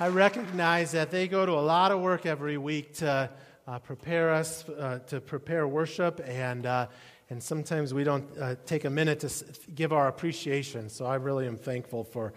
I 0.00 0.06
recognize 0.06 0.92
that 0.92 1.10
they 1.10 1.26
go 1.26 1.44
to 1.44 1.50
a 1.50 1.54
lot 1.54 1.90
of 1.90 2.00
work 2.00 2.24
every 2.24 2.56
week 2.56 2.94
to 2.98 3.28
uh, 3.66 3.78
prepare 3.80 4.30
us, 4.30 4.64
uh, 4.68 5.00
to 5.08 5.20
prepare 5.20 5.66
worship, 5.66 6.20
and, 6.24 6.66
uh, 6.66 6.86
and 7.30 7.42
sometimes 7.42 7.92
we 7.92 8.04
don't 8.04 8.24
uh, 8.38 8.54
take 8.64 8.84
a 8.84 8.90
minute 8.90 9.18
to 9.18 9.44
give 9.74 9.92
our 9.92 10.06
appreciation. 10.06 10.88
So 10.88 11.04
I 11.04 11.16
really 11.16 11.48
am 11.48 11.56
thankful 11.56 12.04
for 12.04 12.32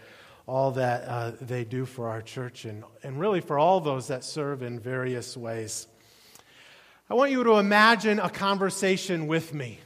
all 0.48 0.72
that 0.72 1.04
uh, 1.08 1.34
they 1.40 1.64
do 1.64 1.86
for 1.86 2.10
our 2.10 2.24
church 2.24 2.66
and, 2.66 2.84
and 3.04 3.20
really 3.20 3.42
for 3.42 3.60
all 3.60 3.80
those 3.80 4.08
that 4.08 4.24
serve 4.24 4.64
in 4.64 4.80
various 4.80 5.38
ways. 5.38 5.86
I 7.12 7.14
want 7.14 7.30
you 7.30 7.44
to 7.44 7.60
imagine 7.60 8.18
a 8.18 8.32
conversation 8.32 9.28
with 9.28 9.54
me. 9.54 9.80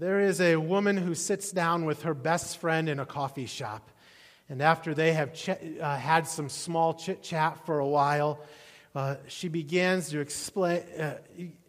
There 0.00 0.18
is 0.18 0.40
a 0.40 0.56
woman 0.56 0.96
who 0.96 1.14
sits 1.14 1.52
down 1.52 1.84
with 1.84 2.02
her 2.02 2.14
best 2.14 2.58
friend 2.58 2.88
in 2.88 2.98
a 2.98 3.06
coffee 3.06 3.46
shop. 3.46 3.88
And 4.48 4.60
after 4.60 4.94
they 4.94 5.12
have 5.14 5.32
ch- 5.32 5.50
uh, 5.50 5.96
had 5.96 6.28
some 6.28 6.48
small 6.48 6.94
chit 6.94 7.22
chat 7.22 7.64
for 7.64 7.78
a 7.78 7.86
while, 7.86 8.40
uh, 8.94 9.16
she 9.26 9.48
begins 9.48 10.10
to 10.10 10.24
expl- 10.24 11.00
uh, 11.00 11.16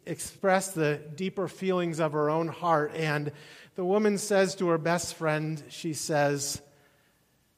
express 0.06 0.72
the 0.72 1.00
deeper 1.16 1.48
feelings 1.48 2.00
of 2.00 2.12
her 2.14 2.30
own 2.30 2.48
heart. 2.48 2.94
And 2.96 3.32
the 3.76 3.86
woman 3.86 4.18
says 4.18 4.56
to 4.56 4.68
her 4.68 4.78
best 4.78 5.16
friend, 5.16 5.62
she 5.70 5.94
says, 5.94 6.62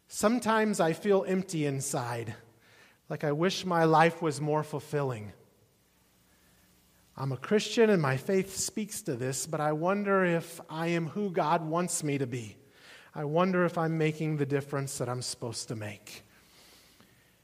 Sometimes 0.07 0.79
I 0.79 0.93
feel 0.93 1.25
empty 1.27 1.65
inside, 1.65 2.33
like 3.09 3.23
I 3.23 3.33
wish 3.33 3.65
my 3.65 3.83
life 3.83 4.21
was 4.21 4.39
more 4.39 4.63
fulfilling. 4.63 5.33
I'm 7.17 7.31
a 7.31 7.37
Christian 7.37 7.89
and 7.89 8.01
my 8.01 8.15
faith 8.15 8.55
speaks 8.55 9.01
to 9.01 9.15
this, 9.15 9.47
but 9.47 9.59
I 9.59 9.73
wonder 9.73 10.23
if 10.23 10.61
I 10.69 10.87
am 10.87 11.07
who 11.07 11.31
God 11.31 11.67
wants 11.67 12.03
me 12.03 12.19
to 12.19 12.27
be. 12.27 12.55
I 13.17 13.25
wonder 13.25 13.65
if 13.65 13.79
I'm 13.79 13.97
making 13.97 14.37
the 14.37 14.45
difference 14.45 14.99
that 14.99 15.09
I'm 15.09 15.23
supposed 15.23 15.69
to 15.69 15.75
make. 15.75 16.23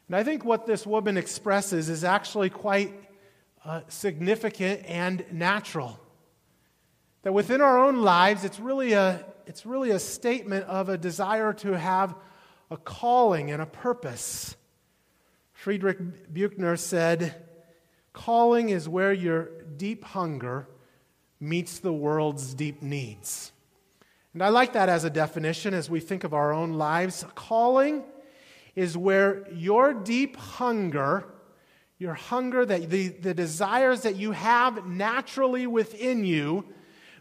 And 0.07 0.15
I 0.15 0.23
think 0.23 0.45
what 0.45 0.67
this 0.67 0.85
woman 0.85 1.17
expresses 1.17 1.89
is 1.89 2.03
actually 2.03 2.51
quite 2.51 2.93
uh, 3.65 3.81
significant 3.87 4.85
and 4.85 5.25
natural. 5.31 5.99
That 7.23 7.33
within 7.33 7.59
our 7.59 7.83
own 7.83 8.03
lives, 8.03 8.43
it's 8.43 8.59
really, 8.59 8.93
a, 8.93 9.25
it's 9.47 9.65
really 9.65 9.89
a 9.89 9.97
statement 9.97 10.65
of 10.65 10.89
a 10.89 10.97
desire 10.97 11.53
to 11.53 11.75
have 11.75 12.13
a 12.69 12.77
calling 12.77 13.49
and 13.49 13.59
a 13.59 13.65
purpose. 13.65 14.55
Frederick 15.53 15.97
Buechner 16.31 16.77
said, 16.77 17.47
Calling 18.13 18.69
is 18.69 18.87
where 18.87 19.11
your 19.11 19.49
deep 19.75 20.03
hunger 20.03 20.67
meets 21.39 21.79
the 21.79 21.93
world's 21.93 22.53
deep 22.53 22.83
needs. 22.83 23.52
And 24.33 24.41
I 24.41 24.49
like 24.49 24.73
that 24.73 24.89
as 24.89 25.03
a 25.03 25.09
definition 25.11 25.73
as 25.73 25.89
we 25.89 25.99
think 25.99 26.23
of 26.23 26.33
our 26.33 26.51
own 26.51 26.73
lives. 26.73 27.23
Calling 27.35 28.03
is 28.75 28.97
where 28.97 29.47
your 29.51 29.93
deep 29.93 30.35
hunger, 30.35 31.25
your 31.99 32.15
hunger, 32.15 32.65
that 32.65 32.89
the, 32.89 33.09
the 33.09 33.35
desires 33.35 34.01
that 34.01 34.15
you 34.15 34.31
have 34.31 34.87
naturally 34.87 35.67
within 35.67 36.25
you, 36.25 36.65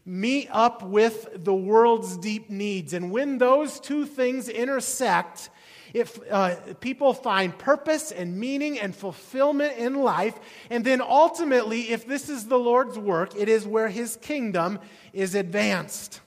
meet 0.06 0.48
up 0.50 0.82
with 0.82 1.44
the 1.44 1.54
world's 1.54 2.16
deep 2.16 2.48
needs. 2.48 2.94
And 2.94 3.12
when 3.12 3.36
those 3.36 3.78
two 3.78 4.06
things 4.06 4.48
intersect, 4.48 5.50
if 5.92 6.18
uh, 6.30 6.56
people 6.80 7.12
find 7.12 7.56
purpose 7.56 8.10
and 8.10 8.38
meaning 8.38 8.80
and 8.80 8.96
fulfillment 8.96 9.76
in 9.76 9.96
life, 9.96 10.34
and 10.70 10.82
then 10.82 11.02
ultimately, 11.02 11.90
if 11.90 12.06
this 12.06 12.30
is 12.30 12.46
the 12.46 12.58
Lord's 12.58 12.98
work, 12.98 13.36
it 13.36 13.50
is 13.50 13.66
where 13.66 13.88
His 13.88 14.16
kingdom 14.16 14.78
is 15.12 15.34
advanced. 15.34 16.21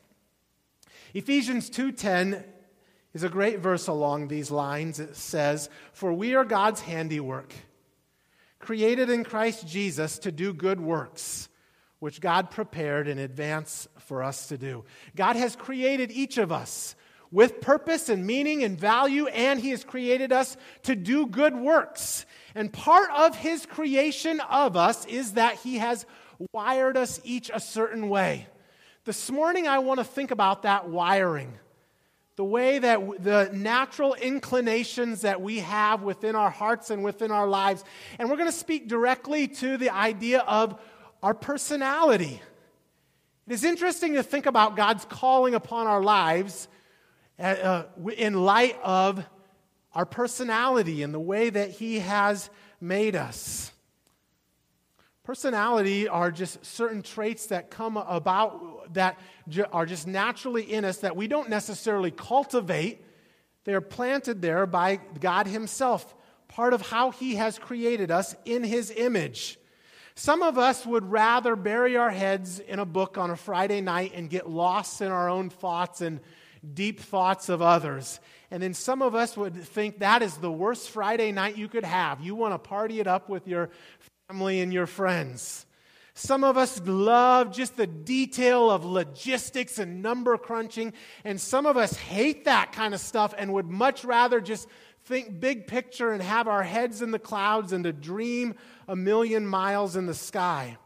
Ephesians 1.16 1.70
2:10 1.70 2.44
is 3.14 3.24
a 3.24 3.30
great 3.30 3.60
verse 3.60 3.88
along 3.88 4.28
these 4.28 4.52
lines. 4.52 5.00
It 5.00 5.16
says, 5.16 5.70
"For 5.94 6.12
we 6.12 6.36
are 6.36 6.44
God's 6.44 6.82
handiwork, 6.82 7.54
created 8.60 9.10
in 9.10 9.24
Christ 9.24 9.66
Jesus 9.66 10.20
to 10.20 10.32
do 10.32 10.54
good 10.54 10.82
works, 10.82 11.48
which 12.00 12.20
God 12.20 12.52
prepared 12.52 13.08
in 13.08 13.18
advance 13.18 13.88
for 13.98 14.22
us 14.24 14.48
to 14.48 14.58
do." 14.58 14.84
God 15.16 15.38
has 15.38 15.56
created 15.56 16.12
each 16.12 16.38
of 16.38 16.52
us 16.52 16.96
with 17.32 17.62
purpose 17.62 18.10
and 18.10 18.28
meaning 18.28 18.62
and 18.62 18.78
value, 18.78 19.28
and 19.28 19.62
He 19.62 19.70
has 19.70 19.86
created 19.86 20.34
us 20.34 20.58
to 20.84 20.98
do 20.98 21.28
good 21.28 21.56
works. 21.56 22.26
And 22.54 22.74
part 22.74 23.10
of 23.12 23.38
His 23.38 23.66
creation 23.66 24.42
of 24.42 24.76
us 24.76 25.06
is 25.06 25.36
that 25.36 25.56
He 25.60 25.78
has 25.78 26.06
wired 26.52 26.98
us 26.98 27.22
each 27.24 27.50
a 27.54 27.62
certain 27.62 28.10
way. 28.10 28.48
This 29.06 29.30
morning, 29.30 29.68
I 29.68 29.78
want 29.78 30.00
to 30.00 30.04
think 30.04 30.32
about 30.32 30.64
that 30.64 30.90
wiring. 30.90 31.54
The 32.38 32.44
way 32.44 32.80
that 32.80 33.24
the 33.24 33.52
natural 33.54 34.16
inclinations 34.16 35.22
that 35.22 35.42
we 35.42 35.60
have 35.60 36.02
within 36.02 36.36
our 36.36 36.50
hearts 36.50 36.90
and 36.90 37.04
within 37.04 37.30
our 37.30 37.48
lives. 37.48 37.84
And 38.18 38.32
we're 38.32 38.38
going 38.38 38.50
to 38.50 38.58
speak 38.58 38.88
directly 38.88 39.48
to 39.48 39.78
the 39.78 39.92
idea 39.92 40.40
of 40.40 40.82
our 41.22 41.36
personality. 41.36 42.42
It 43.48 43.54
is 43.54 43.64
interesting 43.64 44.16
to 44.16 44.24
think 44.24 44.48
about 44.48 44.76
God's 44.76 45.06
calling 45.06 45.54
upon 45.54 45.86
our 45.86 46.02
lives 46.02 46.68
uh, 47.38 47.84
in 48.18 48.34
light 48.34 48.76
of 48.84 49.24
our 49.94 50.08
personality 50.08 51.04
and 51.04 51.14
the 51.14 51.20
way 51.20 51.52
that 51.52 51.70
He 51.70 52.00
has 52.00 52.50
made 52.82 53.16
us. 53.16 53.72
Personality 55.26 56.08
are 56.08 56.30
just 56.30 56.64
certain 56.64 57.02
traits 57.02 57.48
that 57.48 57.72
come 57.72 57.98
about 57.98 58.94
that 58.94 59.20
are 59.74 59.88
just 59.88 60.06
naturally 60.06 60.72
in 60.72 60.86
us 60.86 60.98
that 60.98 61.16
we 61.16 61.28
don't 61.28 61.50
necessarily 61.50 62.12
cultivate. 62.12 63.04
They're 63.64 63.82
planted 63.82 64.44
there 64.44 64.68
by 64.68 64.98
God 65.20 65.48
Himself, 65.48 66.14
part 66.48 66.74
of 66.74 66.84
how 66.84 67.10
He 67.10 67.36
has 67.36 67.58
created 67.58 68.12
us 68.12 68.36
in 68.46 68.64
His 68.64 68.92
image. 68.96 69.58
Some 70.14 70.44
of 70.44 70.60
us 70.60 70.86
would 70.86 71.12
rather 71.12 71.56
bury 71.56 71.98
our 71.98 72.12
heads 72.12 72.60
in 72.60 72.78
a 72.78 72.86
book 72.86 73.18
on 73.18 73.32
a 73.32 73.36
Friday 73.36 73.82
night 73.82 74.12
and 74.14 74.30
get 74.30 74.48
lost 74.48 75.02
in 75.02 75.12
our 75.12 75.28
own 75.28 75.50
thoughts 75.50 76.02
and 76.02 76.20
deep 76.76 77.00
thoughts 77.00 77.50
of 77.50 77.64
others. 77.64 78.20
And 78.52 78.62
then 78.62 78.76
some 78.76 79.02
of 79.02 79.16
us 79.16 79.36
would 79.36 79.56
think 79.56 80.00
that 80.00 80.22
is 80.22 80.38
the 80.38 80.52
worst 80.52 80.92
Friday 80.92 81.32
night 81.32 81.58
you 81.58 81.68
could 81.68 81.84
have. 81.84 82.22
You 82.22 82.36
want 82.36 82.54
to 82.54 82.60
party 82.60 83.00
it 83.00 83.08
up 83.08 83.28
with 83.28 83.48
your 83.48 83.72
family 84.28 84.60
and 84.60 84.74
your 84.74 84.88
friends. 84.88 85.68
Some 86.16 86.44
of 86.44 86.58
us 86.58 86.82
love 86.84 87.52
just 87.52 87.78
the 87.78 87.86
detail 87.86 88.72
of 88.72 88.84
logistics 88.84 89.78
and 89.78 90.02
number 90.02 90.36
crunching, 90.38 90.94
and 91.24 91.40
some 91.40 91.68
of 91.68 91.78
us 91.78 91.96
hate 91.96 92.46
that 92.46 92.72
kind 92.72 92.96
of 92.96 93.00
stuff 93.00 93.36
and 93.38 93.54
would 93.54 93.70
much 93.70 94.04
rather 94.04 94.42
just 94.42 94.68
think 95.04 95.40
big 95.40 95.68
picture 95.68 96.12
and 96.12 96.24
have 96.24 96.48
our 96.48 96.64
heads 96.64 97.04
in 97.04 97.12
the 97.12 97.20
clouds 97.20 97.72
and 97.72 97.84
to 97.84 97.94
dream 97.94 98.56
a 98.88 98.96
million 98.96 99.46
miles 99.46 99.96
in 99.96 100.08
the 100.08 100.16
sky. 100.16 100.78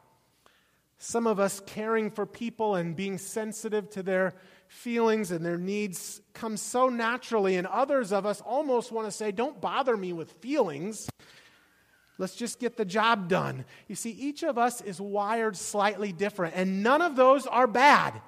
Some 0.98 1.26
of 1.26 1.40
us 1.40 1.62
caring 1.66 2.12
for 2.12 2.26
people 2.26 2.76
and 2.76 2.94
being 2.94 3.18
sensitive 3.18 3.90
to 3.92 4.04
their 4.04 4.34
feelings 4.68 5.32
and 5.32 5.46
their 5.46 5.58
needs 5.58 6.22
come 6.34 6.58
so 6.58 6.90
naturally, 6.90 7.56
and 7.56 7.68
others 7.68 8.12
of 8.12 8.26
us 8.26 8.42
almost 8.42 8.92
want 8.92 9.08
to 9.08 9.12
say, 9.12 9.32
Don't 9.32 9.62
bother 9.62 9.96
me 9.96 10.12
with 10.12 10.30
feelings. 10.34 11.08
Let's 12.20 12.36
just 12.36 12.60
get 12.60 12.76
the 12.76 12.84
job 12.84 13.30
done. 13.30 13.64
You 13.88 13.96
see, 13.96 14.12
each 14.12 14.44
of 14.44 14.58
us 14.58 14.82
is 14.82 15.00
wired 15.00 15.56
slightly 15.56 16.12
different, 16.12 16.54
and 16.56 16.84
none 16.84 17.02
of 17.02 17.16
those 17.16 17.48
are 17.48 17.66
bad. 17.66 18.22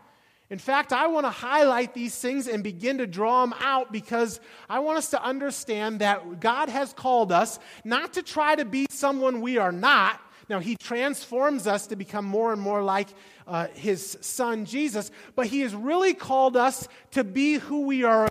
In 0.50 0.60
fact, 0.60 0.94
I 0.94 1.08
want 1.08 1.26
to 1.26 1.30
highlight 1.30 1.94
these 1.94 2.18
things 2.18 2.48
and 2.48 2.64
begin 2.64 3.00
to 3.00 3.08
draw 3.08 3.46
them 3.46 3.54
out 3.60 3.92
because 3.92 4.40
I 4.70 4.80
want 4.80 4.98
us 4.98 5.10
to 5.12 5.22
understand 5.22 6.00
that 6.00 6.40
God 6.40 6.70
has 6.70 6.94
called 6.94 7.34
us 7.34 7.60
not 7.84 8.14
to 8.14 8.24
try 8.24 8.56
to 8.56 8.66
be 8.66 8.88
someone 8.90 9.42
we 9.42 9.58
are 9.58 9.74
not. 9.74 10.22
Now, 10.50 10.60
He 10.60 10.78
transforms 10.78 11.68
us 11.68 11.88
to 11.88 11.98
become 11.98 12.26
more 12.26 12.54
and 12.54 12.62
more 12.62 12.82
like 12.82 13.10
uh, 13.46 13.68
His 13.74 14.18
Son, 14.22 14.66
Jesus, 14.66 15.12
but 15.36 15.48
He 15.48 15.62
has 15.62 15.76
really 15.76 16.14
called 16.14 16.56
us 16.56 16.88
to 17.12 17.26
be 17.26 17.56
who 17.56 17.82
we 17.82 18.06
are 18.06 18.30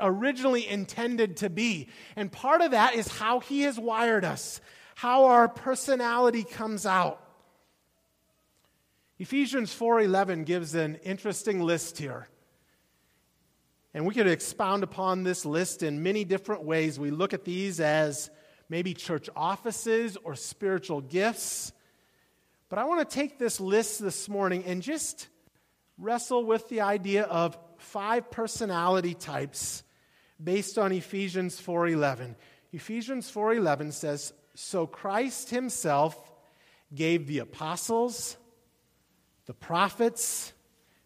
originally 0.00 0.66
intended 0.66 1.38
to 1.38 1.50
be. 1.50 1.88
And 2.16 2.32
part 2.32 2.62
of 2.62 2.70
that 2.70 2.94
is 2.94 3.08
how 3.08 3.40
He 3.40 3.62
has 3.62 3.78
wired 3.78 4.24
us 4.24 4.60
how 4.94 5.26
our 5.26 5.48
personality 5.48 6.44
comes 6.44 6.86
out. 6.86 7.18
Ephesians 9.18 9.72
4:11 9.72 10.44
gives 10.44 10.74
an 10.74 10.96
interesting 10.96 11.60
list 11.60 11.98
here. 11.98 12.28
And 13.94 14.06
we 14.06 14.14
could 14.14 14.26
expound 14.26 14.82
upon 14.82 15.22
this 15.22 15.44
list 15.44 15.82
in 15.82 16.02
many 16.02 16.24
different 16.24 16.64
ways. 16.64 16.98
We 16.98 17.10
look 17.10 17.34
at 17.34 17.44
these 17.44 17.78
as 17.78 18.30
maybe 18.68 18.94
church 18.94 19.28
offices 19.36 20.16
or 20.24 20.34
spiritual 20.34 21.02
gifts. 21.02 21.72
But 22.68 22.78
I 22.78 22.84
want 22.84 23.08
to 23.08 23.14
take 23.14 23.38
this 23.38 23.60
list 23.60 24.00
this 24.00 24.28
morning 24.30 24.64
and 24.64 24.82
just 24.82 25.28
wrestle 25.98 26.44
with 26.44 26.68
the 26.70 26.80
idea 26.80 27.24
of 27.24 27.58
five 27.76 28.30
personality 28.30 29.14
types 29.14 29.82
based 30.42 30.78
on 30.78 30.90
Ephesians 30.90 31.60
4:11. 31.60 32.34
Ephesians 32.72 33.30
4:11 33.30 33.92
says 33.92 34.32
so 34.54 34.86
Christ 34.86 35.50
himself 35.50 36.32
gave 36.94 37.26
the 37.26 37.38
apostles, 37.38 38.36
the 39.46 39.54
prophets, 39.54 40.52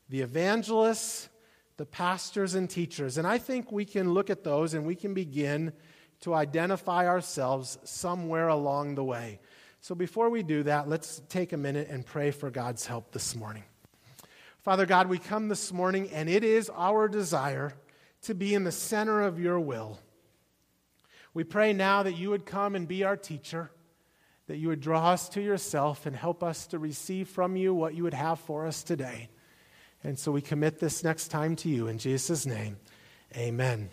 the 0.08 0.20
evangelists, 0.20 1.28
the 1.76 1.86
pastors 1.86 2.54
and 2.54 2.68
teachers. 2.68 3.18
And 3.18 3.26
I 3.26 3.38
think 3.38 3.70
we 3.70 3.84
can 3.84 4.12
look 4.12 4.30
at 4.30 4.44
those 4.44 4.74
and 4.74 4.86
we 4.86 4.94
can 4.94 5.14
begin 5.14 5.72
to 6.20 6.34
identify 6.34 7.06
ourselves 7.06 7.78
somewhere 7.84 8.48
along 8.48 8.94
the 8.94 9.04
way. 9.04 9.40
So 9.80 9.94
before 9.94 10.30
we 10.30 10.42
do 10.42 10.62
that, 10.64 10.88
let's 10.88 11.22
take 11.28 11.52
a 11.52 11.56
minute 11.56 11.88
and 11.90 12.04
pray 12.04 12.30
for 12.30 12.50
God's 12.50 12.86
help 12.86 13.12
this 13.12 13.36
morning. 13.36 13.64
Father 14.62 14.86
God, 14.86 15.08
we 15.08 15.18
come 15.18 15.46
this 15.46 15.72
morning, 15.72 16.10
and 16.10 16.28
it 16.28 16.42
is 16.42 16.68
our 16.74 17.06
desire 17.06 17.72
to 18.22 18.34
be 18.34 18.54
in 18.54 18.64
the 18.64 18.72
center 18.72 19.22
of 19.22 19.38
your 19.38 19.60
will. 19.60 20.00
We 21.36 21.44
pray 21.44 21.74
now 21.74 22.02
that 22.02 22.16
you 22.16 22.30
would 22.30 22.46
come 22.46 22.74
and 22.74 22.88
be 22.88 23.04
our 23.04 23.14
teacher, 23.14 23.70
that 24.46 24.56
you 24.56 24.68
would 24.68 24.80
draw 24.80 25.10
us 25.10 25.28
to 25.28 25.42
yourself 25.42 26.06
and 26.06 26.16
help 26.16 26.42
us 26.42 26.66
to 26.68 26.78
receive 26.78 27.28
from 27.28 27.56
you 27.56 27.74
what 27.74 27.94
you 27.94 28.04
would 28.04 28.14
have 28.14 28.40
for 28.40 28.66
us 28.66 28.82
today. 28.82 29.28
And 30.02 30.18
so 30.18 30.32
we 30.32 30.40
commit 30.40 30.78
this 30.78 31.04
next 31.04 31.28
time 31.28 31.54
to 31.56 31.68
you. 31.68 31.88
In 31.88 31.98
Jesus' 31.98 32.46
name, 32.46 32.78
amen. 33.36 33.90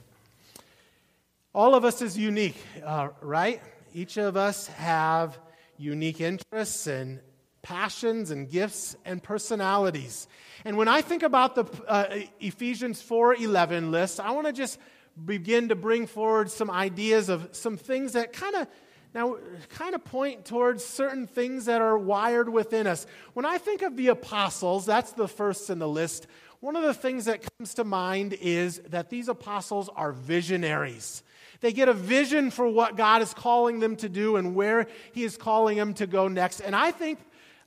All 1.53 1.75
of 1.75 1.83
us 1.83 2.01
is 2.01 2.17
unique, 2.17 2.55
uh, 2.81 3.09
right? 3.19 3.61
Each 3.93 4.15
of 4.15 4.37
us 4.37 4.67
have 4.67 5.37
unique 5.77 6.21
interests 6.21 6.87
and 6.87 7.19
passions 7.61 8.31
and 8.31 8.49
gifts 8.49 8.95
and 9.03 9.21
personalities. 9.21 10.29
And 10.63 10.77
when 10.77 10.87
I 10.87 11.01
think 11.01 11.23
about 11.23 11.55
the 11.55 11.65
uh, 11.89 12.19
Ephesians 12.39 13.03
4:11 13.03 13.91
list, 13.91 14.21
I 14.21 14.31
want 14.31 14.47
to 14.47 14.53
just 14.53 14.79
begin 15.25 15.69
to 15.69 15.75
bring 15.75 16.07
forward 16.07 16.49
some 16.49 16.71
ideas 16.71 17.29
of 17.29 17.49
some 17.51 17.77
things 17.77 18.13
that 18.13 18.33
kind 18.33 18.55
of 18.55 18.67
now 19.13 19.37
kind 19.69 19.93
of 19.93 20.03
point 20.03 20.43
towards 20.45 20.83
certain 20.83 21.27
things 21.27 21.65
that 21.65 21.81
are 21.81 21.97
wired 21.97 22.49
within 22.49 22.87
us. 22.87 23.05
When 23.33 23.45
I 23.45 23.59
think 23.59 23.83
of 23.83 23.95
the 23.95 24.07
apostles, 24.07 24.85
that's 24.85 25.11
the 25.11 25.27
first 25.27 25.69
in 25.69 25.79
the 25.79 25.87
list. 25.87 26.25
One 26.61 26.75
of 26.75 26.83
the 26.83 26.93
things 26.93 27.25
that 27.25 27.41
comes 27.57 27.75
to 27.75 27.83
mind 27.83 28.33
is 28.33 28.79
that 28.89 29.09
these 29.09 29.27
apostles 29.27 29.89
are 29.95 30.13
visionaries. 30.13 31.21
They 31.59 31.73
get 31.73 31.89
a 31.89 31.93
vision 31.93 32.51
for 32.51 32.67
what 32.67 32.97
God 32.97 33.21
is 33.21 33.33
calling 33.33 33.79
them 33.79 33.95
to 33.97 34.09
do 34.09 34.35
and 34.35 34.55
where 34.55 34.87
He 35.11 35.23
is 35.23 35.37
calling 35.37 35.77
them 35.77 35.93
to 35.95 36.07
go 36.07 36.27
next. 36.27 36.59
And 36.59 36.75
I 36.75 36.91
think 36.91 37.19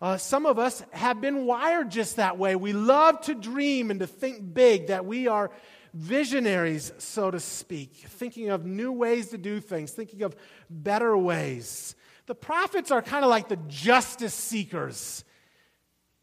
uh, 0.03 0.17
some 0.17 0.47
of 0.47 0.59
us 0.59 0.83
have 0.91 1.21
been 1.21 1.47
wired 1.47 1.91
just 1.91 2.17
that 2.17 2.39
way. 2.39 2.57
We 2.57 2.73
love 2.73 3.21
to 3.23 3.35
dream 3.35 3.91
and 3.91 4.01
to 4.01 4.07
think 4.07 4.53
big, 4.53 4.89
that 4.89 5.07
we 5.07 5.29
are 5.29 5.51
visionaries, 5.97 6.93
so 6.99 7.31
to 7.31 7.41
speak, 7.41 7.95
thinking 7.95 8.51
of 8.51 8.67
new 8.67 8.93
ways 8.93 9.31
to 9.31 9.39
do 9.39 9.61
things, 9.61 9.93
thinking 9.93 10.23
of 10.23 10.37
better 10.69 11.17
ways. 11.17 11.95
The 12.27 12.35
prophets 12.35 12.91
are 12.91 13.01
kind 13.01 13.25
of 13.25 13.31
like 13.31 13.49
the 13.49 13.59
justice 13.69 14.35
seekers. 14.35 15.25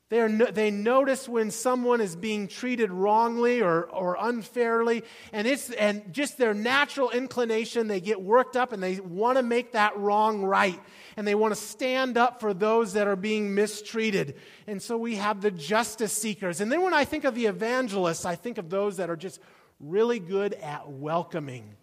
They, 0.09 0.27
no, 0.27 0.45
they 0.45 0.69
notice 0.69 1.27
when 1.27 1.49
someone 1.49 1.99
is 1.99 2.15
being 2.15 2.47
treated 2.47 2.91
wrongly 2.91 3.63
or, 3.63 3.85
or 3.85 4.15
unfairly, 4.19 5.03
and, 5.31 5.47
it's, 5.47 5.71
and 5.71 6.13
just 6.13 6.37
their 6.37 6.53
natural 6.53 7.09
inclination, 7.09 7.87
they 7.87 7.99
get 7.99 8.21
worked 8.21 8.55
up 8.55 8.73
and 8.73 8.83
they 8.83 8.99
want 8.99 9.39
to 9.39 9.43
make 9.43 9.71
that 9.71 9.97
wrong 9.97 10.43
right. 10.43 10.79
And 11.17 11.25
they 11.25 11.33
want 11.33 11.55
to 11.55 11.59
stand 11.59 12.15
up 12.15 12.41
for 12.41 12.53
those 12.53 12.93
that 12.93 13.07
are 13.07 13.15
being 13.15 13.55
mistreated. 13.55 14.35
And 14.67 14.79
so 14.79 14.97
we 14.97 15.15
have 15.15 15.41
the 15.41 15.49
justice 15.49 16.13
seekers. 16.13 16.61
And 16.61 16.71
then 16.71 16.83
when 16.83 16.93
I 16.93 17.05
think 17.05 17.23
of 17.23 17.33
the 17.33 17.47
evangelists, 17.47 18.23
I 18.23 18.35
think 18.35 18.59
of 18.59 18.69
those 18.69 18.97
that 18.97 19.09
are 19.09 19.15
just 19.15 19.39
really 19.79 20.19
good 20.19 20.53
at 20.53 20.89
welcoming. 20.89 21.75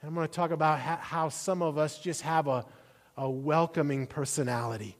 And 0.00 0.08
I'm 0.08 0.14
going 0.14 0.26
to 0.26 0.32
talk 0.32 0.50
about 0.50 0.78
how 0.80 1.28
some 1.28 1.62
of 1.62 1.78
us 1.78 1.98
just 1.98 2.22
have 2.22 2.46
a, 2.46 2.64
a 3.16 3.28
welcoming 3.28 4.06
personality. 4.06 4.96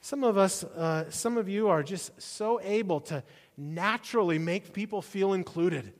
Some 0.00 0.24
of 0.24 0.38
us, 0.38 0.64
uh, 0.64 1.10
some 1.10 1.36
of 1.36 1.48
you 1.48 1.68
are 1.68 1.82
just 1.82 2.20
so 2.20 2.60
able 2.62 3.00
to 3.00 3.22
naturally 3.56 4.38
make 4.38 4.72
people 4.72 5.02
feel 5.02 5.32
included. 5.34 5.92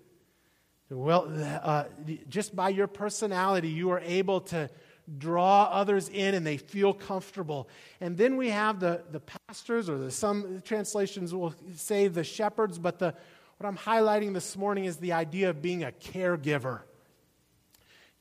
Well, 0.89 1.29
uh, 1.63 1.85
just 2.29 2.57
by 2.57 2.71
your 2.71 2.87
personality, 2.87 3.69
you 3.69 3.91
are 3.91 4.01
able 4.01 4.41
to 4.43 4.71
draw 5.19 5.65
others 5.65 6.09
in 6.09 6.35
and 6.35 6.47
they 6.47 6.57
feel 6.57 6.93
comfortable. 6.93 7.69
And 8.01 8.17
then 8.17 8.37
we 8.37 8.51
have 8.51 8.81
the, 8.81 9.03
the 9.11 9.21
pastors, 9.21 9.89
or 9.89 9.99
the, 9.99 10.11
some 10.11 10.63
translations 10.65 11.35
will 11.35 11.55
say 11.75 12.09
the 12.09 12.25
shepherds, 12.25 12.79
but 12.79 12.99
the, 12.99 13.15
what 13.61 13.69
I'm 13.69 13.77
highlighting 13.77 14.33
this 14.33 14.57
morning 14.57 14.87
is 14.87 14.97
the 14.97 15.13
idea 15.13 15.51
of 15.51 15.61
being 15.61 15.85
a 15.85 15.93
caregiver. 15.93 16.81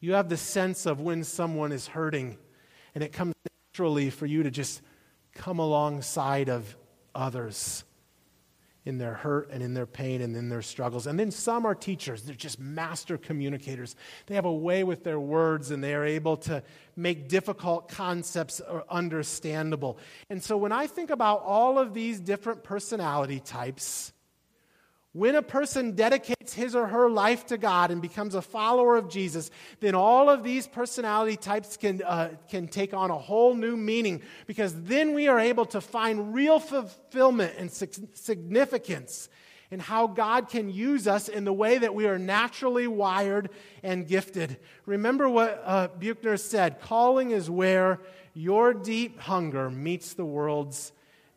You 0.01 0.15
have 0.15 0.27
the 0.27 0.35
sense 0.35 0.85
of 0.85 0.99
when 0.99 1.23
someone 1.23 1.71
is 1.71 1.87
hurting, 1.87 2.37
and 2.93 3.01
it 3.01 3.13
comes 3.13 3.33
naturally 3.71 4.09
for 4.09 4.25
you 4.25 4.43
to 4.43 4.51
just 4.51 4.81
come 5.33 5.59
alongside 5.59 6.49
of 6.49 6.75
others 7.15 7.85
in 8.83 8.97
their 8.97 9.13
hurt 9.13 9.49
and 9.49 9.63
in 9.63 9.73
their 9.73 9.85
pain 9.85 10.21
and 10.21 10.35
in 10.35 10.49
their 10.49 10.61
struggles. 10.61 11.07
And 11.07 11.17
then 11.17 11.31
some 11.31 11.65
are 11.65 11.75
teachers, 11.75 12.23
they're 12.23 12.35
just 12.35 12.59
master 12.59 13.17
communicators. 13.17 13.95
They 14.25 14.35
have 14.35 14.43
a 14.43 14.51
way 14.51 14.83
with 14.83 15.05
their 15.05 15.21
words 15.21 15.71
and 15.71 15.81
they 15.81 15.95
are 15.95 16.03
able 16.03 16.35
to 16.35 16.61
make 16.97 17.29
difficult 17.29 17.87
concepts 17.87 18.59
understandable. 18.89 19.99
And 20.29 20.43
so 20.43 20.57
when 20.57 20.73
I 20.73 20.87
think 20.87 21.09
about 21.09 21.43
all 21.45 21.79
of 21.79 21.93
these 21.93 22.19
different 22.19 22.61
personality 22.61 23.39
types, 23.39 24.11
when 25.13 25.35
a 25.35 25.41
person 25.41 25.93
dedicates 25.93 26.53
his 26.53 26.75
or 26.75 26.87
her 26.87 27.09
life 27.09 27.47
to 27.47 27.57
God 27.57 27.89
and 27.89 28.01
becomes 28.01 28.35
a 28.35 28.41
follower 28.41 28.95
of 28.95 29.09
Jesus, 29.09 29.49
then 29.79 29.95
all 29.95 30.29
of 30.29 30.43
these 30.43 30.67
personality 30.67 31.35
types 31.35 31.77
can, 31.77 32.03
uh, 32.03 32.29
can 32.47 32.67
take 32.67 32.93
on 32.93 33.09
a 33.09 33.17
whole 33.17 33.55
new 33.55 33.75
meaning 33.75 34.21
because 34.45 34.83
then 34.83 35.15
we 35.15 35.27
are 35.27 35.39
able 35.39 35.65
to 35.65 35.81
find 35.81 36.35
real 36.35 36.59
fulfillment 36.59 37.53
and 37.57 37.71
significance 37.71 39.29
in 39.71 39.79
how 39.79 40.07
God 40.07 40.49
can 40.49 40.69
use 40.69 41.07
us 41.07 41.27
in 41.27 41.43
the 41.43 41.53
way 41.53 41.77
that 41.79 41.93
we 41.93 42.07
are 42.07 42.19
naturally 42.19 42.87
wired 42.87 43.49
and 43.83 44.07
gifted. 44.07 44.57
Remember 44.85 45.27
what 45.27 45.61
uh, 45.65 45.87
Buechner 45.99 46.37
said 46.37 46.81
calling 46.81 47.31
is 47.31 47.49
where 47.49 47.99
your 48.33 48.73
deep 48.73 49.19
hunger 49.19 49.69
meets 49.69 50.13
the 50.13 50.25
world's 50.25 50.91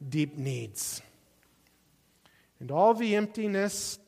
deep 0.06 0.36
needs. 0.36 1.02
And 2.62 2.70
all 2.70 2.94
the 2.94 3.16
emptiness 3.16 3.98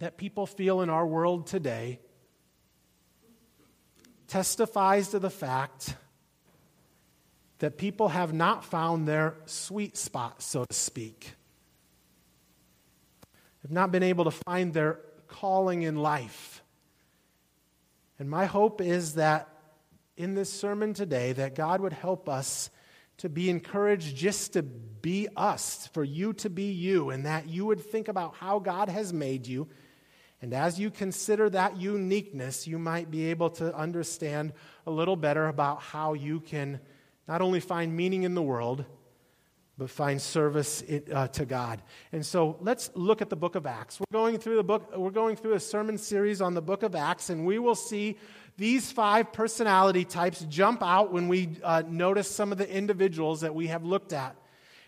that 0.00 0.16
people 0.16 0.44
feel 0.44 0.80
in 0.80 0.90
our 0.90 1.06
world 1.06 1.46
today 1.46 2.00
testifies 4.26 5.10
to 5.10 5.20
the 5.20 5.30
fact 5.30 5.94
that 7.60 7.78
people 7.78 8.08
have 8.08 8.34
not 8.34 8.64
found 8.64 9.06
their 9.06 9.36
sweet 9.44 9.96
spot, 9.96 10.42
so 10.42 10.64
to 10.64 10.74
speak. 10.74 11.34
Have 13.62 13.70
not 13.70 13.92
been 13.92 14.02
able 14.02 14.24
to 14.24 14.32
find 14.32 14.74
their 14.74 14.98
calling 15.28 15.82
in 15.82 15.94
life. 15.94 16.64
And 18.18 18.28
my 18.28 18.46
hope 18.46 18.80
is 18.80 19.14
that 19.14 19.48
in 20.16 20.34
this 20.34 20.52
sermon 20.52 20.92
today 20.92 21.34
that 21.34 21.54
God 21.54 21.80
would 21.80 21.92
help 21.92 22.28
us 22.28 22.68
to 23.18 23.28
be 23.28 23.48
encouraged 23.48 24.16
just 24.16 24.52
to 24.52 24.62
be 24.62 25.28
us, 25.36 25.88
for 25.92 26.04
you 26.04 26.32
to 26.34 26.50
be 26.50 26.72
you, 26.72 27.10
and 27.10 27.26
that 27.26 27.48
you 27.48 27.64
would 27.66 27.80
think 27.80 28.08
about 28.08 28.34
how 28.36 28.58
God 28.58 28.88
has 28.88 29.12
made 29.12 29.46
you. 29.46 29.68
And 30.42 30.52
as 30.52 30.78
you 30.78 30.90
consider 30.90 31.48
that 31.50 31.76
uniqueness, 31.78 32.66
you 32.66 32.78
might 32.78 33.10
be 33.10 33.26
able 33.30 33.50
to 33.50 33.74
understand 33.74 34.52
a 34.86 34.90
little 34.90 35.16
better 35.16 35.46
about 35.48 35.80
how 35.80 36.12
you 36.12 36.40
can 36.40 36.80
not 37.26 37.40
only 37.40 37.60
find 37.60 37.96
meaning 37.96 38.24
in 38.24 38.34
the 38.34 38.42
world, 38.42 38.84
but 39.78 39.90
find 39.90 40.20
service 40.20 40.82
uh, 41.12 41.28
to 41.28 41.44
God. 41.44 41.82
And 42.12 42.24
so 42.24 42.56
let's 42.60 42.90
look 42.94 43.20
at 43.20 43.28
the 43.28 43.36
book 43.36 43.56
of 43.56 43.66
Acts. 43.66 44.00
We're 44.00 44.18
going 44.18 44.38
through 44.38 44.56
the 44.56 44.64
book, 44.64 44.96
we're 44.96 45.10
going 45.10 45.36
through 45.36 45.54
a 45.54 45.60
sermon 45.60 45.98
series 45.98 46.40
on 46.40 46.54
the 46.54 46.62
book 46.62 46.82
of 46.82 46.94
Acts, 46.94 47.28
and 47.30 47.44
we 47.44 47.58
will 47.58 47.74
see 47.74 48.16
these 48.56 48.90
five 48.90 49.32
personality 49.32 50.04
types 50.04 50.40
jump 50.48 50.82
out 50.82 51.12
when 51.12 51.28
we 51.28 51.50
uh, 51.62 51.82
notice 51.86 52.30
some 52.30 52.52
of 52.52 52.58
the 52.58 52.68
individuals 52.68 53.42
that 53.42 53.54
we 53.54 53.66
have 53.66 53.84
looked 53.84 54.12
at. 54.12 54.36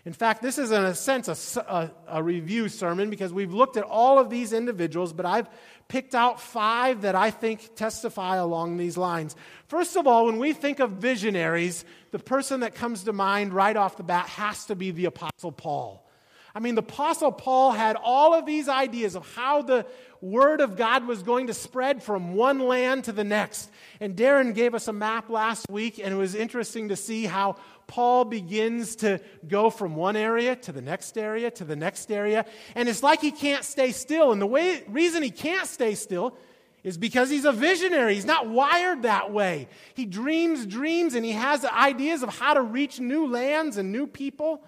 In 0.05 0.13
fact, 0.13 0.41
this 0.41 0.57
is, 0.57 0.71
in 0.71 0.83
a 0.83 0.95
sense, 0.95 1.27
a, 1.27 1.59
a, 1.59 1.91
a, 2.07 2.23
review 2.23 2.69
sermon 2.69 3.09
because 3.09 3.33
we've 3.33 3.53
looked 3.53 3.75
at 3.75 3.83
all 3.83 4.17
of 4.17 4.29
these 4.29 4.53
individuals, 4.53 5.11
but 5.13 5.25
I've 5.25 5.49
picked 5.87 6.15
out 6.15 6.39
five 6.39 7.01
that 7.01 7.15
I 7.15 7.31
think 7.31 7.75
testify 7.75 8.37
along 8.37 8.77
these 8.77 8.97
lines. 8.97 9.35
First 9.67 9.97
of 9.97 10.07
all, 10.07 10.25
when 10.25 10.39
we 10.39 10.53
think 10.53 10.79
of 10.79 10.91
visionaries, 10.91 11.83
the 12.11 12.17
person 12.17 12.61
that 12.61 12.75
comes 12.75 13.03
to 13.03 13.13
mind 13.13 13.53
right 13.53 13.75
off 13.75 13.97
the 13.97 14.03
bat 14.03 14.27
has 14.29 14.65
to 14.67 14.75
be 14.75 14.91
the 14.91 15.05
Apostle 15.05 15.51
Paul. 15.51 16.08
I 16.53 16.59
mean, 16.59 16.75
the 16.75 16.81
Apostle 16.81 17.31
Paul 17.31 17.71
had 17.71 17.95
all 17.95 18.33
of 18.33 18.45
these 18.45 18.67
ideas 18.67 19.15
of 19.15 19.35
how 19.35 19.61
the 19.61 19.85
Word 20.21 20.61
of 20.61 20.75
God 20.75 21.05
was 21.07 21.23
going 21.23 21.47
to 21.47 21.53
spread 21.53 22.03
from 22.03 22.33
one 22.33 22.59
land 22.59 23.05
to 23.05 23.11
the 23.11 23.23
next. 23.23 23.69
And 23.99 24.15
Darren 24.15 24.53
gave 24.53 24.75
us 24.75 24.87
a 24.87 24.93
map 24.93 25.29
last 25.29 25.65
week, 25.69 25.99
and 25.99 26.13
it 26.13 26.17
was 26.17 26.35
interesting 26.35 26.89
to 26.89 26.95
see 26.95 27.25
how 27.25 27.55
Paul 27.87 28.25
begins 28.25 28.97
to 28.97 29.19
go 29.47 29.69
from 29.69 29.95
one 29.95 30.15
area 30.15 30.55
to 30.55 30.71
the 30.71 30.81
next 30.81 31.17
area 31.17 31.49
to 31.51 31.65
the 31.65 31.75
next 31.75 32.11
area. 32.11 32.45
And 32.75 32.89
it's 32.89 33.01
like 33.01 33.21
he 33.21 33.31
can't 33.31 33.63
stay 33.63 33.91
still. 33.91 34.31
And 34.31 34.41
the 34.41 34.45
way, 34.45 34.83
reason 34.87 35.23
he 35.23 35.31
can't 35.31 35.67
stay 35.67 35.95
still 35.95 36.35
is 36.83 36.97
because 36.97 37.29
he's 37.29 37.45
a 37.45 37.51
visionary. 37.51 38.15
He's 38.15 38.25
not 38.25 38.47
wired 38.47 39.03
that 39.03 39.31
way. 39.31 39.67
He 39.95 40.05
dreams 40.05 40.65
dreams 40.65 41.13
and 41.13 41.25
he 41.25 41.31
has 41.31 41.65
ideas 41.65 42.23
of 42.23 42.29
how 42.29 42.53
to 42.53 42.61
reach 42.61 42.99
new 42.99 43.27
lands 43.27 43.77
and 43.77 43.91
new 43.91 44.07
people. 44.07 44.63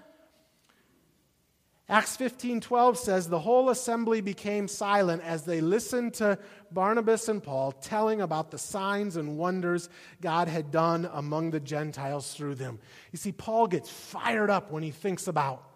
Acts 1.90 2.16
15:12 2.16 2.98
says 2.98 3.28
the 3.28 3.40
whole 3.40 3.70
assembly 3.70 4.22
became 4.22 4.68
silent 4.68 5.22
as 5.24 5.44
they 5.44 5.60
listened 5.60 6.14
to 6.16 6.40
Barnabas 6.72 7.28
and 7.28 7.44
Paul 7.44 7.74
telling 7.74 8.22
about 8.22 8.50
the 8.50 8.58
signs 8.58 9.18
and 9.18 9.38
wonders 9.38 9.90
God 10.22 10.48
had 10.48 10.72
done 10.72 11.10
among 11.12 11.52
the 11.52 11.60
Gentiles 11.60 12.34
through 12.34 12.56
them. 12.56 12.80
You 13.12 13.18
see 13.18 13.34
Paul 13.34 13.68
gets 13.68 13.90
fired 13.90 14.50
up 14.50 14.72
when 14.72 14.84
he 14.84 14.92
thinks 14.92 15.28
about 15.28 15.68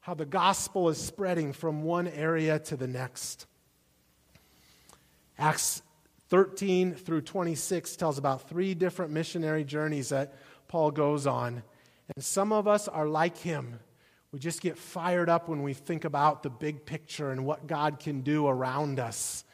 how 0.00 0.14
the 0.14 0.26
gospel 0.26 0.88
is 0.88 0.98
spreading 0.98 1.52
from 1.52 1.84
one 1.84 2.08
area 2.08 2.58
to 2.58 2.76
the 2.76 2.88
next. 2.88 3.46
Acts 5.38 5.80
13 6.28 6.94
through 6.94 7.22
26 7.22 7.96
tells 7.96 8.18
about 8.18 8.48
three 8.48 8.74
different 8.74 9.12
missionary 9.12 9.64
journeys 9.64 10.10
that 10.10 10.34
Paul 10.68 10.90
goes 10.90 11.26
on. 11.26 11.62
And 12.14 12.24
some 12.24 12.52
of 12.52 12.68
us 12.68 12.88
are 12.88 13.06
like 13.06 13.38
him 13.38 13.78
we 14.32 14.38
just 14.38 14.62
get 14.62 14.78
fired 14.78 15.28
up 15.28 15.48
when 15.48 15.62
we 15.62 15.74
think 15.74 16.04
about 16.06 16.42
the 16.42 16.48
big 16.48 16.86
picture 16.86 17.30
and 17.30 17.44
what 17.44 17.66
God 17.66 18.00
can 18.00 18.22
do 18.22 18.46
around 18.46 18.98
us. 18.98 19.44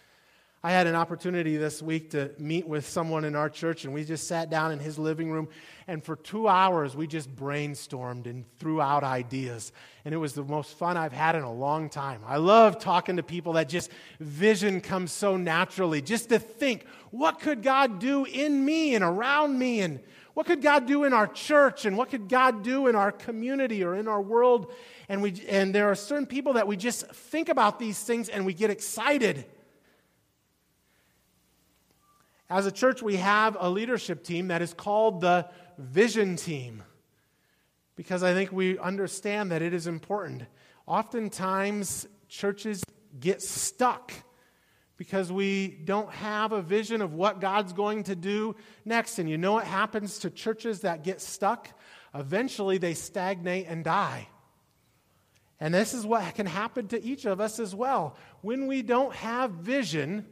I 0.63 0.73
had 0.73 0.89
an 0.89 0.97
opportunity 0.97 1.57
this 1.57 1.81
week 1.81 2.11
to 2.11 2.33
meet 2.39 2.67
with 2.67 2.87
someone 2.87 3.25
in 3.25 3.37
our 3.37 3.49
church, 3.49 3.85
and 3.85 3.95
we 3.95 4.05
just 4.05 4.27
sat 4.27 4.51
down 4.51 4.73
in 4.73 4.81
his 4.81 4.99
living 4.99 5.31
room, 5.31 5.49
and 5.87 6.03
for 6.03 6.17
two 6.17 6.49
hours 6.49 6.97
we 6.97 7.07
just 7.07 7.35
brainstormed 7.35 8.27
and 8.27 8.45
threw 8.59 8.81
out 8.81 9.05
ideas. 9.05 9.73
And 10.05 10.13
it 10.15 10.19
was 10.19 10.33
the 10.33 10.43
most 10.43 10.77
fun 10.77 10.97
I've 10.97 11.13
had 11.13 11.37
in 11.37 11.43
a 11.43 11.53
long 11.53 11.89
time. 11.89 12.23
I 12.27 12.39
love 12.39 12.81
talking 12.81 13.17
to 13.17 13.23
people 13.23 13.53
that 13.55 13.69
just 13.69 13.91
vision 14.19 14.81
comes 14.81 15.13
so 15.13 15.37
naturally, 15.37 16.03
just 16.03 16.29
to 16.31 16.39
think, 16.39 16.87
what 17.11 17.41
could 17.41 17.63
God 17.63 18.01
do 18.01 18.25
in 18.25 18.65
me 18.65 18.95
and 18.97 19.05
around 19.05 19.59
me? 19.59 19.81
And 19.81 20.01
what 20.39 20.47
could 20.47 20.63
God 20.63 20.87
do 20.87 21.03
in 21.03 21.13
our 21.13 21.27
church 21.27 21.85
and 21.85 21.97
what 21.97 22.11
could 22.11 22.29
God 22.29 22.63
do 22.63 22.87
in 22.87 22.95
our 22.95 23.11
community 23.11 23.83
or 23.83 23.97
in 23.97 24.07
our 24.07 24.23
world? 24.23 24.73
And, 25.09 25.21
we, 25.21 25.45
and 25.49 25.75
there 25.75 25.91
are 25.91 25.97
certain 25.97 26.27
people 26.27 26.53
that 26.53 26.69
we 26.69 26.77
just 26.77 27.09
think 27.09 27.49
about 27.49 27.81
these 27.81 28.01
things 28.01 28.29
and 28.29 28.47
we 28.47 28.55
get 28.55 28.71
excited. 28.71 29.47
As 32.49 32.67
a 32.67 32.71
church, 32.71 33.03
we 33.03 33.17
have 33.17 33.57
a 33.59 33.69
leadership 33.69 34.23
team 34.23 34.47
that 34.47 34.63
is 34.63 34.73
called 34.73 35.23
the 35.23 35.49
Vision 35.77 36.37
Team 36.37 36.85
because 37.97 38.23
I 38.23 38.33
think 38.33 38.53
we 38.53 38.79
understand 38.79 39.51
that 39.51 39.61
it 39.61 39.75
is 39.75 39.89
important. 39.89 40.45
Oftentimes, 40.87 42.07
churches 42.29 42.85
get 43.19 43.43
stuck 43.43 44.13
because 44.99 45.31
we 45.31 45.69
don't 45.85 46.11
have 46.11 46.53
a 46.53 46.61
vision 46.61 47.01
of 47.01 47.15
what 47.15 47.41
God's 47.41 47.73
going 47.73 48.03
to 48.05 48.17
do 48.17 48.57
next. 48.85 49.21
And 49.21 49.31
you 49.31 49.39
know 49.39 49.53
what 49.53 49.65
happens 49.65 50.19
to 50.19 50.31
churches 50.31 50.81
that 50.81 51.05
get 51.05 51.21
stuck? 51.23 51.71
Eventually, 52.15 52.79
they 52.79 52.95
stagnate 52.95 53.69
and 53.69 53.85
die. 53.85 54.29
And 55.61 55.73
this 55.73 55.95
is 55.95 56.05
what 56.05 56.35
can 56.35 56.47
happen 56.47 56.89
to 56.89 57.03
each 57.03 57.25
of 57.25 57.41
us 57.41 57.61
as 57.61 57.75
well. 57.75 58.17
When 58.43 58.67
we 58.67 58.83
don't 58.83 59.15
have 59.15 59.53
vision, 59.53 60.27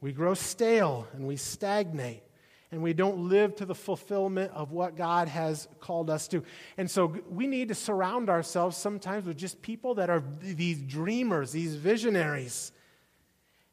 we 0.00 0.12
grow 0.12 0.34
stale 0.34 1.06
and 1.12 1.26
we 1.26 1.36
stagnate 1.36 2.22
and 2.70 2.82
we 2.82 2.94
don't 2.94 3.28
live 3.28 3.54
to 3.56 3.66
the 3.66 3.74
fulfillment 3.74 4.50
of 4.54 4.72
what 4.72 4.96
God 4.96 5.28
has 5.28 5.68
called 5.80 6.08
us 6.08 6.26
to. 6.28 6.42
And 6.78 6.90
so 6.90 7.14
we 7.28 7.46
need 7.46 7.68
to 7.68 7.74
surround 7.74 8.30
ourselves 8.30 8.78
sometimes 8.78 9.26
with 9.26 9.36
just 9.36 9.60
people 9.60 9.94
that 9.96 10.08
are 10.08 10.22
these 10.40 10.80
dreamers, 10.80 11.52
these 11.52 11.74
visionaries 11.74 12.72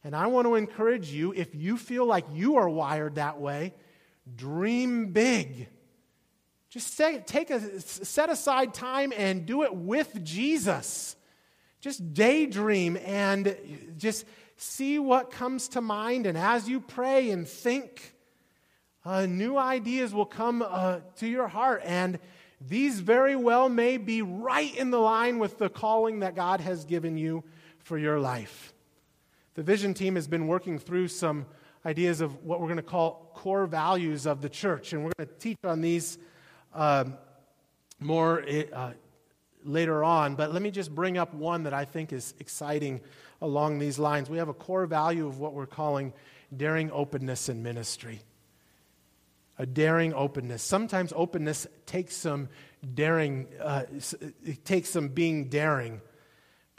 and 0.04 0.16
I 0.16 0.28
want 0.28 0.48
to 0.48 0.56
encourage 0.56 1.12
you 1.12 1.34
if 1.34 1.54
you 1.54 1.78
feel 1.78 2.06
like 2.06 2.26
you 2.34 2.56
are 2.56 2.70
wired 2.70 3.16
that 3.16 3.40
way, 3.40 3.74
dream 4.36 5.12
big. 5.12 5.68
Just 6.70 6.96
say, 6.96 7.24
take 7.26 7.50
a 7.50 7.82
set 7.82 8.30
aside 8.30 8.74
time 8.74 9.12
and 9.16 9.46
do 9.46 9.64
it 9.64 9.74
with 9.74 10.24
Jesus. 10.24 11.16
Just 11.82 12.14
daydream 12.14 12.98
and 13.06 13.56
just 13.98 14.26
see 14.56 15.00
what 15.00 15.32
comes 15.32 15.70
to 15.70 15.82
mind. 15.82 16.26
And 16.26 16.38
as 16.38 16.70
you 16.70 16.80
pray 16.80 17.32
and 17.32 17.48
think, 17.48 18.14
uh, 19.04 19.26
new 19.26 19.58
ideas 19.58 20.14
will 20.14 20.26
come 20.26 20.62
uh, 20.62 21.00
to 21.18 21.28
your 21.28 21.48
heart. 21.48 21.82
And 21.84 22.20
these 22.62 23.00
very 23.00 23.36
well 23.36 23.70
may 23.70 23.98
be 23.98 24.22
right 24.22 24.76
in 24.76 24.92
the 24.92 25.00
line 25.00 25.40
with 25.40 25.58
the 25.58 25.70
calling 25.70 26.20
that 26.20 26.36
God 26.36 26.60
has 26.60 26.86
given 26.86 27.18
you 27.18 27.44
for 27.80 27.98
your 27.98 28.20
life. 28.20 28.74
The 29.56 29.64
vision 29.64 29.94
team 29.94 30.16
has 30.16 30.28
been 30.28 30.48
working 30.48 30.80
through 30.80 31.08
some 31.08 31.46
ideas 31.86 32.22
of 32.22 32.44
what 32.44 32.60
we're 32.60 32.68
going 32.68 32.78
to 32.78 32.84
call 32.84 33.32
core 33.34 33.66
values 33.66 34.26
of 34.26 34.42
the 34.42 34.50
church, 34.50 34.94
and 34.94 35.04
we're 35.04 35.12
going 35.18 35.28
to 35.28 35.36
teach 35.36 35.58
on 35.64 35.82
these 35.82 36.18
um, 36.74 37.16
more 38.00 38.44
uh, 38.74 38.92
later 39.64 40.04
on. 40.04 40.36
But 40.36 40.54
let 40.54 40.62
me 40.62 40.72
just 40.72 40.94
bring 40.94 41.18
up 41.18 41.34
one 41.34 41.64
that 41.64 41.74
I 41.74 41.86
think 41.86 42.14
is 42.14 42.34
exciting 42.40 43.02
along 43.42 43.80
these 43.80 43.98
lines. 43.98 44.30
We 44.30 44.38
have 44.38 44.50
a 44.50 44.54
core 44.54 44.86
value 44.86 45.28
of 45.28 45.40
what 45.40 45.54
we're 45.54 45.66
calling 45.66 46.14
daring 46.56 46.92
openness 46.92 47.50
in 47.50 47.64
ministry. 47.64 48.22
A 49.58 49.66
daring 49.66 50.14
openness. 50.14 50.64
Sometimes 50.64 51.12
openness 51.16 51.68
takes 51.86 52.16
some 52.16 52.50
daring, 52.94 53.48
uh, 53.60 53.84
it 54.46 54.64
takes 54.64 54.90
some 54.90 55.10
being 55.10 55.50
daring 55.50 56.02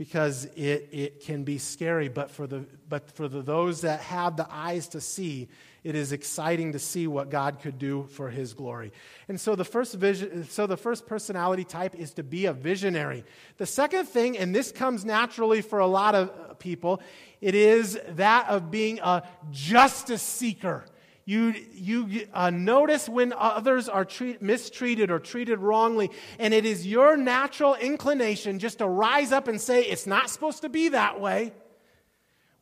because 0.01 0.47
it, 0.57 0.89
it 0.93 1.21
can 1.21 1.45
be 1.45 1.59
scary, 1.59 2.09
but 2.09 2.31
for, 2.31 2.47
the, 2.47 2.65
but 2.89 3.11
for 3.11 3.29
the, 3.29 3.43
those 3.43 3.83
that 3.83 4.01
have 4.01 4.35
the 4.35 4.47
eyes 4.51 4.89
to 4.89 4.99
see, 4.99 5.47
it 5.85 5.95
is 5.95 6.13
exciting 6.13 6.73
to 6.73 6.79
see 6.79 7.07
what 7.07 7.29
God 7.29 7.61
could 7.61 7.79
do 7.79 8.07
for 8.13 8.31
his 8.31 8.55
glory. 8.55 8.95
And 9.29 9.39
so 9.39 9.55
the 9.55 9.65
first 9.67 9.93
vision, 9.97 10.49
so 10.49 10.67
the 10.67 10.79
first 10.79 11.07
personality 11.07 11.65
type 11.65 11.95
is 11.95 12.15
to 12.15 12.23
be 12.23 12.47
a 12.47 12.55
visionary. 12.55 13.27
The 13.59 13.67
second 13.67 14.07
thing, 14.07 14.39
and 14.39 14.55
this 14.55 14.73
comes 14.73 15.05
naturally 15.05 15.61
for 15.61 15.81
a 15.81 15.87
lot 15.87 16.15
of 16.15 16.59
people, 16.59 17.03
it 17.43 17.55
is 17.55 18.01
that 18.09 18.49
of 18.49 18.71
being 18.71 19.01
a 19.01 19.23
justice 19.51 20.23
seeker. 20.23 20.87
You, 21.31 21.55
you 21.73 22.27
uh, 22.35 22.51
notice 22.51 23.09
when 23.09 23.33
others 23.33 23.89
are 23.89 24.05
treat, 24.05 24.43
mistreated 24.43 25.13
or 25.13 25.21
treated 25.21 25.61
wrongly, 25.61 26.11
and 26.41 26.53
it 26.53 26.67
is 26.67 26.85
your 26.85 27.17
natural 27.17 27.77
inclination 27.77 28.59
just 28.59 28.79
to 28.79 28.89
rise 28.89 29.31
up 29.31 29.47
and 29.47 29.61
say, 29.61 29.83
It's 29.83 30.09
not 30.09 30.29
supposed 30.29 30.63
to 30.63 30.69
be 30.69 30.89
that 30.89 31.21
way. 31.21 31.53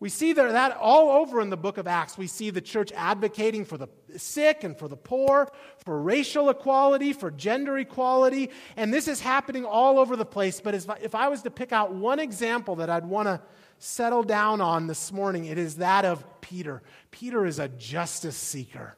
We 0.01 0.11
see 0.11 0.35
that 0.35 0.77
all 0.77 1.23
over 1.23 1.41
in 1.41 1.49
the 1.49 1.57
book 1.57 1.79
of 1.79 1.87
Acts. 1.87 2.19
We 2.19 2.27
see 2.27 2.51
the 2.51 2.61
church 2.61 2.93
advocating 2.95 3.65
for 3.65 3.79
the 3.79 3.89
sick 4.19 4.65
and 4.65 4.77
for 4.77 4.87
the 4.87 4.99
poor, 4.99 5.51
for 5.79 6.03
racial 6.03 6.51
equality, 6.51 7.15
for 7.15 7.31
gender 7.31 7.79
equality, 7.79 8.51
and 8.77 8.93
this 8.93 9.09
is 9.09 9.19
happening 9.19 9.65
all 9.65 9.99
over 9.99 10.15
the 10.15 10.27
place. 10.27 10.61
But 10.61 10.75
if 10.75 11.15
I 11.15 11.29
was 11.29 11.41
to 11.45 11.51
pick 11.51 11.73
out 11.73 11.95
one 11.95 12.19
example 12.19 12.77
that 12.77 12.91
I'd 12.91 13.07
want 13.07 13.29
to 13.29 13.41
settle 13.79 14.23
down 14.23 14.61
on 14.61 14.87
this 14.87 15.13
morning, 15.13 15.45
it 15.45 15.59
is 15.59 15.77
that 15.77 16.05
of 16.05 16.25
Peter. 16.41 16.83
Peter 17.11 17.47
is 17.47 17.59
a 17.59 17.69
justice 17.69 18.37
seeker. 18.37 18.97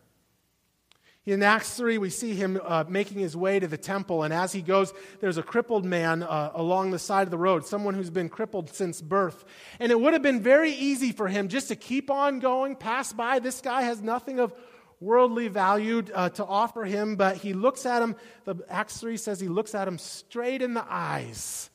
In 1.26 1.42
Acts 1.42 1.74
3, 1.74 1.98
we 1.98 2.08
see 2.10 2.34
him 2.34 2.58
uh, 2.64 2.84
making 2.88 3.18
his 3.18 3.36
way 3.36 3.60
to 3.60 3.68
the 3.68 3.76
temple, 3.76 4.22
and 4.22 4.32
as 4.32 4.52
he 4.52 4.62
goes, 4.62 4.92
there's 5.20 5.36
a 5.36 5.42
crippled 5.42 5.84
man 5.84 6.22
uh, 6.22 6.50
along 6.54 6.90
the 6.90 6.98
side 6.98 7.26
of 7.26 7.30
the 7.30 7.38
road, 7.38 7.66
someone 7.66 7.94
who's 7.94 8.10
been 8.10 8.28
crippled 8.28 8.74
since 8.74 9.00
birth. 9.02 9.44
And 9.78 9.92
it 9.92 10.00
would 10.00 10.14
have 10.14 10.22
been 10.22 10.40
very 10.40 10.72
easy 10.72 11.12
for 11.12 11.28
him 11.28 11.48
just 11.48 11.68
to 11.68 11.76
keep 11.76 12.10
on 12.10 12.40
going, 12.40 12.74
pass 12.74 13.12
by. 13.12 13.38
This 13.38 13.60
guy 13.60 13.82
has 13.82 14.00
nothing 14.00 14.40
of 14.40 14.54
worldly 14.98 15.48
value 15.48 16.02
uh, 16.14 16.30
to 16.30 16.44
offer 16.44 16.84
him, 16.84 17.16
but 17.16 17.36
he 17.36 17.52
looks 17.52 17.84
at 17.84 18.02
him, 18.02 18.16
the 18.44 18.56
Acts 18.68 18.98
3 18.98 19.16
says 19.16 19.38
he 19.38 19.48
looks 19.48 19.74
at 19.74 19.86
him 19.86 19.98
straight 19.98 20.62
in 20.62 20.74
the 20.74 20.84
eyes, 20.88 21.70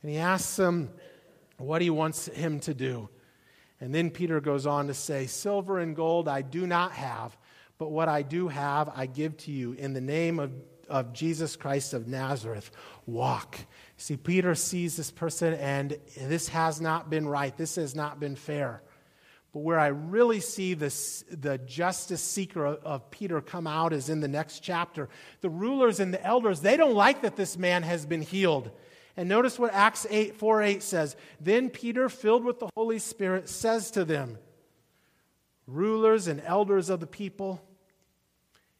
and 0.00 0.10
he 0.10 0.18
asks 0.18 0.58
him, 0.58 0.90
what 1.60 1.82
he 1.82 1.90
wants 1.90 2.26
him 2.26 2.60
to 2.60 2.74
do. 2.74 3.08
And 3.80 3.94
then 3.94 4.10
Peter 4.10 4.40
goes 4.40 4.66
on 4.66 4.88
to 4.88 4.94
say, 4.94 5.26
Silver 5.26 5.78
and 5.78 5.96
gold 5.96 6.28
I 6.28 6.42
do 6.42 6.66
not 6.66 6.92
have, 6.92 7.36
but 7.78 7.90
what 7.90 8.08
I 8.08 8.22
do 8.22 8.48
have 8.48 8.90
I 8.94 9.06
give 9.06 9.36
to 9.38 9.50
you. 9.50 9.72
In 9.72 9.94
the 9.94 10.00
name 10.00 10.38
of, 10.38 10.52
of 10.88 11.12
Jesus 11.12 11.56
Christ 11.56 11.94
of 11.94 12.06
Nazareth, 12.06 12.70
walk. 13.06 13.58
See, 13.96 14.16
Peter 14.16 14.54
sees 14.54 14.96
this 14.96 15.10
person, 15.10 15.54
and 15.54 15.96
this 16.18 16.48
has 16.48 16.80
not 16.80 17.08
been 17.08 17.26
right. 17.26 17.56
This 17.56 17.76
has 17.76 17.94
not 17.94 18.20
been 18.20 18.36
fair. 18.36 18.82
But 19.52 19.60
where 19.60 19.80
I 19.80 19.88
really 19.88 20.40
see 20.40 20.74
this, 20.74 21.24
the 21.30 21.58
justice 21.58 22.22
seeker 22.22 22.64
of, 22.66 22.84
of 22.84 23.10
Peter 23.10 23.40
come 23.40 23.66
out 23.66 23.92
is 23.92 24.08
in 24.08 24.20
the 24.20 24.28
next 24.28 24.60
chapter. 24.60 25.08
The 25.40 25.50
rulers 25.50 26.00
and 26.00 26.14
the 26.14 26.24
elders, 26.24 26.60
they 26.60 26.76
don't 26.76 26.94
like 26.94 27.22
that 27.22 27.36
this 27.36 27.56
man 27.56 27.82
has 27.82 28.06
been 28.06 28.22
healed. 28.22 28.70
And 29.16 29.28
notice 29.28 29.58
what 29.58 29.74
Acts 29.74 30.06
8, 30.08 30.36
4 30.36 30.62
8 30.62 30.82
says. 30.82 31.16
Then 31.40 31.70
Peter, 31.70 32.08
filled 32.08 32.44
with 32.44 32.58
the 32.58 32.70
Holy 32.76 32.98
Spirit, 32.98 33.48
says 33.48 33.90
to 33.92 34.04
them, 34.04 34.38
Rulers 35.66 36.26
and 36.26 36.42
elders 36.44 36.90
of 36.90 37.00
the 37.00 37.06
people, 37.06 37.62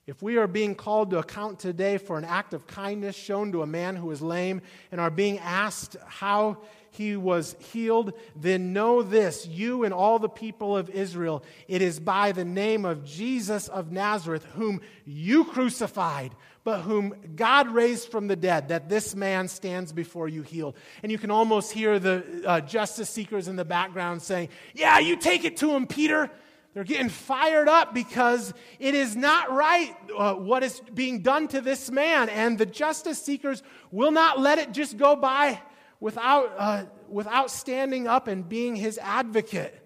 If 0.06 0.22
we 0.22 0.38
are 0.38 0.48
being 0.48 0.74
called 0.74 1.10
to 1.10 1.18
account 1.18 1.60
today 1.60 1.98
for 1.98 2.18
an 2.18 2.24
act 2.24 2.52
of 2.54 2.66
kindness 2.66 3.14
shown 3.14 3.52
to 3.52 3.62
a 3.62 3.66
man 3.66 3.96
who 3.96 4.10
is 4.10 4.20
lame 4.22 4.62
and 4.90 5.00
are 5.00 5.10
being 5.10 5.38
asked 5.38 5.96
how 6.06 6.58
he 6.90 7.16
was 7.16 7.54
healed, 7.72 8.12
then 8.34 8.72
know 8.72 9.02
this, 9.02 9.46
you 9.46 9.84
and 9.84 9.94
all 9.94 10.18
the 10.18 10.28
people 10.28 10.76
of 10.76 10.90
Israel, 10.90 11.44
it 11.68 11.82
is 11.82 12.00
by 12.00 12.32
the 12.32 12.44
name 12.44 12.84
of 12.84 13.04
Jesus 13.04 13.68
of 13.68 13.92
Nazareth, 13.92 14.44
whom 14.54 14.80
you 15.04 15.44
crucified, 15.44 16.34
but 16.62 16.82
whom 16.82 17.14
God 17.36 17.68
raised 17.68 18.10
from 18.10 18.28
the 18.28 18.36
dead, 18.36 18.68
that 18.68 18.88
this 18.88 19.14
man 19.14 19.48
stands 19.48 19.92
before 19.92 20.28
you 20.28 20.42
healed. 20.42 20.76
And 21.02 21.10
you 21.10 21.18
can 21.18 21.30
almost 21.30 21.72
hear 21.72 21.98
the 21.98 22.42
uh, 22.46 22.60
justice 22.60 23.08
seekers 23.08 23.48
in 23.48 23.56
the 23.56 23.64
background 23.64 24.22
saying, 24.22 24.50
Yeah, 24.74 24.98
you 24.98 25.16
take 25.16 25.44
it 25.44 25.56
to 25.58 25.70
him, 25.70 25.86
Peter. 25.86 26.30
They're 26.72 26.84
getting 26.84 27.08
fired 27.08 27.68
up 27.68 27.94
because 27.94 28.54
it 28.78 28.94
is 28.94 29.16
not 29.16 29.50
right 29.50 29.96
uh, 30.16 30.34
what 30.34 30.62
is 30.62 30.80
being 30.94 31.20
done 31.20 31.48
to 31.48 31.60
this 31.60 31.90
man. 31.90 32.28
And 32.28 32.58
the 32.58 32.66
justice 32.66 33.20
seekers 33.20 33.62
will 33.90 34.12
not 34.12 34.38
let 34.38 34.58
it 34.58 34.72
just 34.72 34.96
go 34.96 35.16
by 35.16 35.60
without, 35.98 36.54
uh, 36.56 36.84
without 37.08 37.50
standing 37.50 38.06
up 38.06 38.28
and 38.28 38.48
being 38.48 38.76
his 38.76 38.98
advocate. 38.98 39.76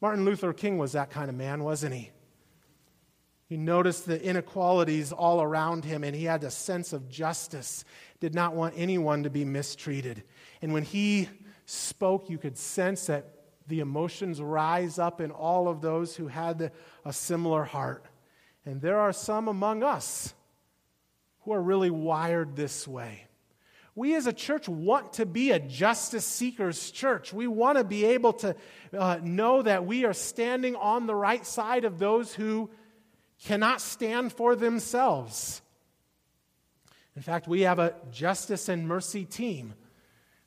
Martin 0.00 0.24
Luther 0.24 0.52
King 0.52 0.78
was 0.78 0.92
that 0.92 1.10
kind 1.10 1.28
of 1.28 1.34
man, 1.34 1.64
wasn't 1.64 1.94
he? 1.94 2.10
He 3.46 3.56
noticed 3.56 4.06
the 4.06 4.20
inequalities 4.22 5.12
all 5.12 5.40
around 5.40 5.84
him 5.84 6.02
and 6.02 6.16
he 6.16 6.24
had 6.24 6.42
a 6.42 6.50
sense 6.50 6.92
of 6.92 7.08
justice, 7.08 7.84
did 8.18 8.34
not 8.34 8.54
want 8.54 8.74
anyone 8.76 9.22
to 9.22 9.30
be 9.30 9.44
mistreated. 9.44 10.24
And 10.60 10.72
when 10.72 10.82
he 10.82 11.28
spoke, 11.64 12.28
you 12.28 12.38
could 12.38 12.58
sense 12.58 13.06
that 13.06 13.32
the 13.68 13.80
emotions 13.80 14.40
rise 14.40 14.98
up 14.98 15.20
in 15.20 15.30
all 15.30 15.68
of 15.68 15.80
those 15.80 16.16
who 16.16 16.28
had 16.28 16.72
a 17.04 17.12
similar 17.12 17.64
heart. 17.64 18.04
And 18.64 18.80
there 18.80 18.98
are 18.98 19.12
some 19.12 19.48
among 19.48 19.82
us 19.82 20.34
who 21.40 21.52
are 21.52 21.62
really 21.62 21.90
wired 21.90 22.56
this 22.56 22.86
way. 22.86 23.26
We 23.94 24.14
as 24.14 24.26
a 24.26 24.32
church 24.32 24.68
want 24.68 25.14
to 25.14 25.26
be 25.26 25.52
a 25.52 25.58
justice 25.58 26.26
seekers 26.26 26.90
church. 26.90 27.32
We 27.32 27.46
want 27.46 27.78
to 27.78 27.84
be 27.84 28.04
able 28.04 28.34
to 28.34 28.54
uh, 28.92 29.20
know 29.22 29.62
that 29.62 29.86
we 29.86 30.04
are 30.04 30.12
standing 30.12 30.76
on 30.76 31.06
the 31.06 31.14
right 31.14 31.46
side 31.46 31.84
of 31.84 31.98
those 31.98 32.34
who 32.34 32.70
cannot 33.44 33.80
stand 33.80 34.32
for 34.32 34.56
themselves. 34.56 35.62
In 37.14 37.22
fact, 37.22 37.48
we 37.48 37.62
have 37.62 37.78
a 37.78 37.94
justice 38.10 38.68
and 38.68 38.86
mercy 38.86 39.24
team 39.24 39.74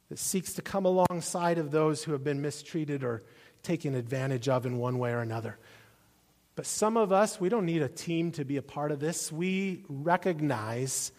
that 0.10 0.20
seeks 0.20 0.54
to 0.54 0.62
come 0.62 0.86
alongside 0.86 1.58
of 1.58 1.72
those 1.72 2.04
who 2.04 2.12
have 2.12 2.24
been 2.24 2.42
mistreated 2.42 3.04
or 3.04 3.24
taken 3.64 3.96
advantage 3.96 4.50
of 4.50 4.66
in 4.66 4.78
one 4.78 5.00
way 5.00 5.12
or 5.12 5.20
another. 5.20 5.58
But 6.56 6.66
some 6.66 6.98
of 6.98 7.12
us, 7.12 7.40
we 7.40 7.50
don't 7.50 7.66
need 7.66 7.82
a 7.82 7.88
team 7.88 8.32
to 8.34 8.44
be 8.44 8.58
a 8.58 8.62
part 8.62 8.92
of 8.92 9.00
this. 9.00 9.32
We 9.32 9.86
recognize 9.88 11.12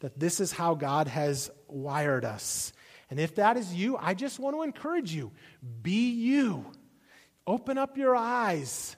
that 0.00 0.18
this 0.18 0.40
is 0.40 0.52
how 0.52 0.74
God 0.74 1.08
has 1.08 1.50
wired 1.68 2.24
us. 2.24 2.72
And 3.10 3.20
if 3.20 3.36
that 3.36 3.56
is 3.56 3.74
you, 3.74 3.96
I 3.96 4.14
just 4.14 4.38
want 4.38 4.56
to 4.56 4.62
encourage 4.62 5.12
you 5.12 5.32
be 5.82 6.10
you. 6.10 6.66
Open 7.46 7.78
up 7.78 7.96
your 7.96 8.16
eyes 8.16 8.96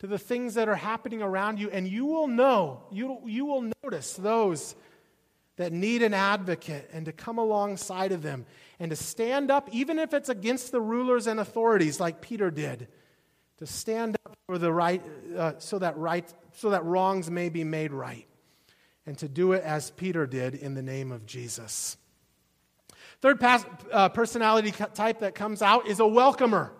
to 0.00 0.06
the 0.06 0.18
things 0.18 0.54
that 0.54 0.68
are 0.68 0.76
happening 0.76 1.22
around 1.22 1.58
you, 1.58 1.70
and 1.70 1.88
you 1.88 2.06
will 2.06 2.28
know, 2.28 2.82
you, 2.90 3.18
you 3.24 3.44
will 3.44 3.70
notice 3.82 4.14
those 4.14 4.74
that 5.56 5.72
need 5.72 6.02
an 6.02 6.14
advocate 6.14 6.88
and 6.92 7.04
to 7.06 7.12
come 7.12 7.38
alongside 7.38 8.12
of 8.12 8.22
them 8.22 8.46
and 8.78 8.90
to 8.90 8.96
stand 8.96 9.50
up, 9.50 9.68
even 9.72 9.98
if 9.98 10.14
it's 10.14 10.28
against 10.28 10.70
the 10.70 10.80
rulers 10.80 11.26
and 11.26 11.40
authorities, 11.40 11.98
like 11.98 12.20
Peter 12.20 12.50
did, 12.50 12.86
to 13.56 13.66
stand 13.66 14.16
up 14.24 14.36
for 14.46 14.56
the 14.56 14.72
right, 14.72 15.02
uh, 15.36 15.54
so 15.58 15.80
that 15.80 15.96
right, 15.96 16.32
so 16.52 16.70
that 16.70 16.84
wrongs 16.84 17.28
may 17.28 17.48
be 17.48 17.64
made 17.64 17.92
right 17.92 18.28
and 19.04 19.16
to 19.18 19.26
do 19.26 19.52
it 19.52 19.64
as 19.64 19.90
Peter 19.92 20.26
did 20.26 20.54
in 20.54 20.74
the 20.74 20.82
name 20.82 21.10
of 21.10 21.24
Jesus. 21.24 21.96
Third 23.20 23.40
pas- 23.40 23.64
uh, 23.90 24.10
personality 24.10 24.70
type 24.70 25.20
that 25.20 25.34
comes 25.34 25.62
out 25.62 25.88
is 25.88 25.98
a 25.98 26.06
welcomer. 26.06 26.70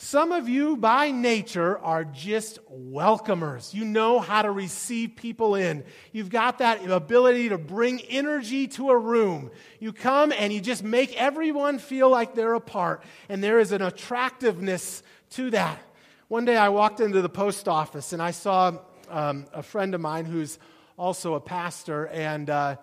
Some 0.00 0.30
of 0.30 0.48
you, 0.48 0.76
by 0.76 1.10
nature, 1.10 1.76
are 1.76 2.04
just 2.04 2.60
welcomers. 2.70 3.74
You 3.74 3.84
know 3.84 4.20
how 4.20 4.42
to 4.42 4.50
receive 4.52 5.16
people 5.16 5.56
in. 5.56 5.82
You've 6.12 6.30
got 6.30 6.58
that 6.58 6.88
ability 6.88 7.48
to 7.48 7.58
bring 7.58 8.00
energy 8.02 8.68
to 8.68 8.90
a 8.90 8.96
room. 8.96 9.50
You 9.80 9.92
come 9.92 10.30
and 10.30 10.52
you 10.52 10.60
just 10.60 10.84
make 10.84 11.20
everyone 11.20 11.80
feel 11.80 12.08
like 12.08 12.36
they're 12.36 12.54
a 12.54 12.60
part, 12.60 13.02
and 13.28 13.42
there 13.42 13.58
is 13.58 13.72
an 13.72 13.82
attractiveness 13.82 15.02
to 15.30 15.50
that. 15.50 15.82
One 16.28 16.44
day 16.44 16.56
I 16.56 16.68
walked 16.68 17.00
into 17.00 17.20
the 17.20 17.28
post 17.28 17.66
office 17.66 18.12
and 18.12 18.22
I 18.22 18.30
saw 18.30 18.78
um, 19.10 19.46
a 19.52 19.64
friend 19.64 19.96
of 19.96 20.00
mine 20.00 20.26
who's 20.26 20.60
also 20.96 21.34
a 21.34 21.40
pastor. 21.40 22.06
And, 22.06 22.48
uh, 22.48 22.76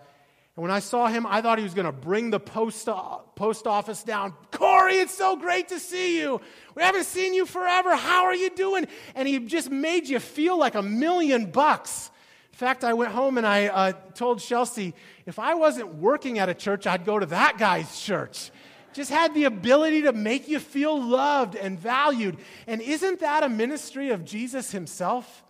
and 0.55 0.61
when 0.61 0.71
I 0.71 0.79
saw 0.79 1.07
him, 1.07 1.25
I 1.27 1.41
thought 1.41 1.57
he 1.57 1.65
was 1.65 1.73
going 1.73 1.85
to 1.85 1.91
bring 1.91 2.29
the 2.29 2.39
post, 2.39 2.87
uh, 2.87 3.17
post 3.35 3.67
office 3.67 4.03
down. 4.03 4.33
Corey, 4.51 4.95
it's 4.95 5.13
so 5.13 5.35
great 5.35 5.67
to 5.69 5.79
see 5.79 6.17
you. 6.17 6.39
We 6.75 6.81
haven't 6.81 7.03
seen 7.03 7.33
you 7.33 7.45
forever. 7.45 7.93
How 7.93 8.23
are 8.23 8.35
you 8.35 8.49
doing? 8.49 8.87
And 9.15 9.27
he 9.27 9.39
just 9.39 9.69
made 9.69 10.07
you 10.07 10.19
feel 10.19 10.57
like 10.57 10.75
a 10.75 10.81
million 10.81 11.51
bucks. 11.51 12.09
In 12.53 12.57
fact, 12.57 12.85
I 12.85 12.93
went 12.93 13.11
home 13.11 13.37
and 13.37 13.45
I 13.45 13.67
uh, 13.67 13.91
told 14.13 14.39
Chelsea, 14.39 14.93
if 15.25 15.39
I 15.39 15.55
wasn't 15.55 15.95
working 15.95 16.39
at 16.39 16.47
a 16.47 16.53
church, 16.53 16.87
I'd 16.87 17.03
go 17.03 17.19
to 17.19 17.25
that 17.25 17.57
guy's 17.57 17.99
church. 17.99 18.49
Just 18.93 19.11
had 19.11 19.33
the 19.33 19.43
ability 19.43 20.03
to 20.03 20.13
make 20.13 20.47
you 20.47 20.59
feel 20.59 21.01
loved 21.01 21.55
and 21.55 21.77
valued. 21.77 22.37
And 22.65 22.81
isn't 22.81 23.19
that 23.19 23.43
a 23.43 23.49
ministry 23.49 24.11
of 24.11 24.23
Jesus 24.23 24.71
himself? 24.71 25.43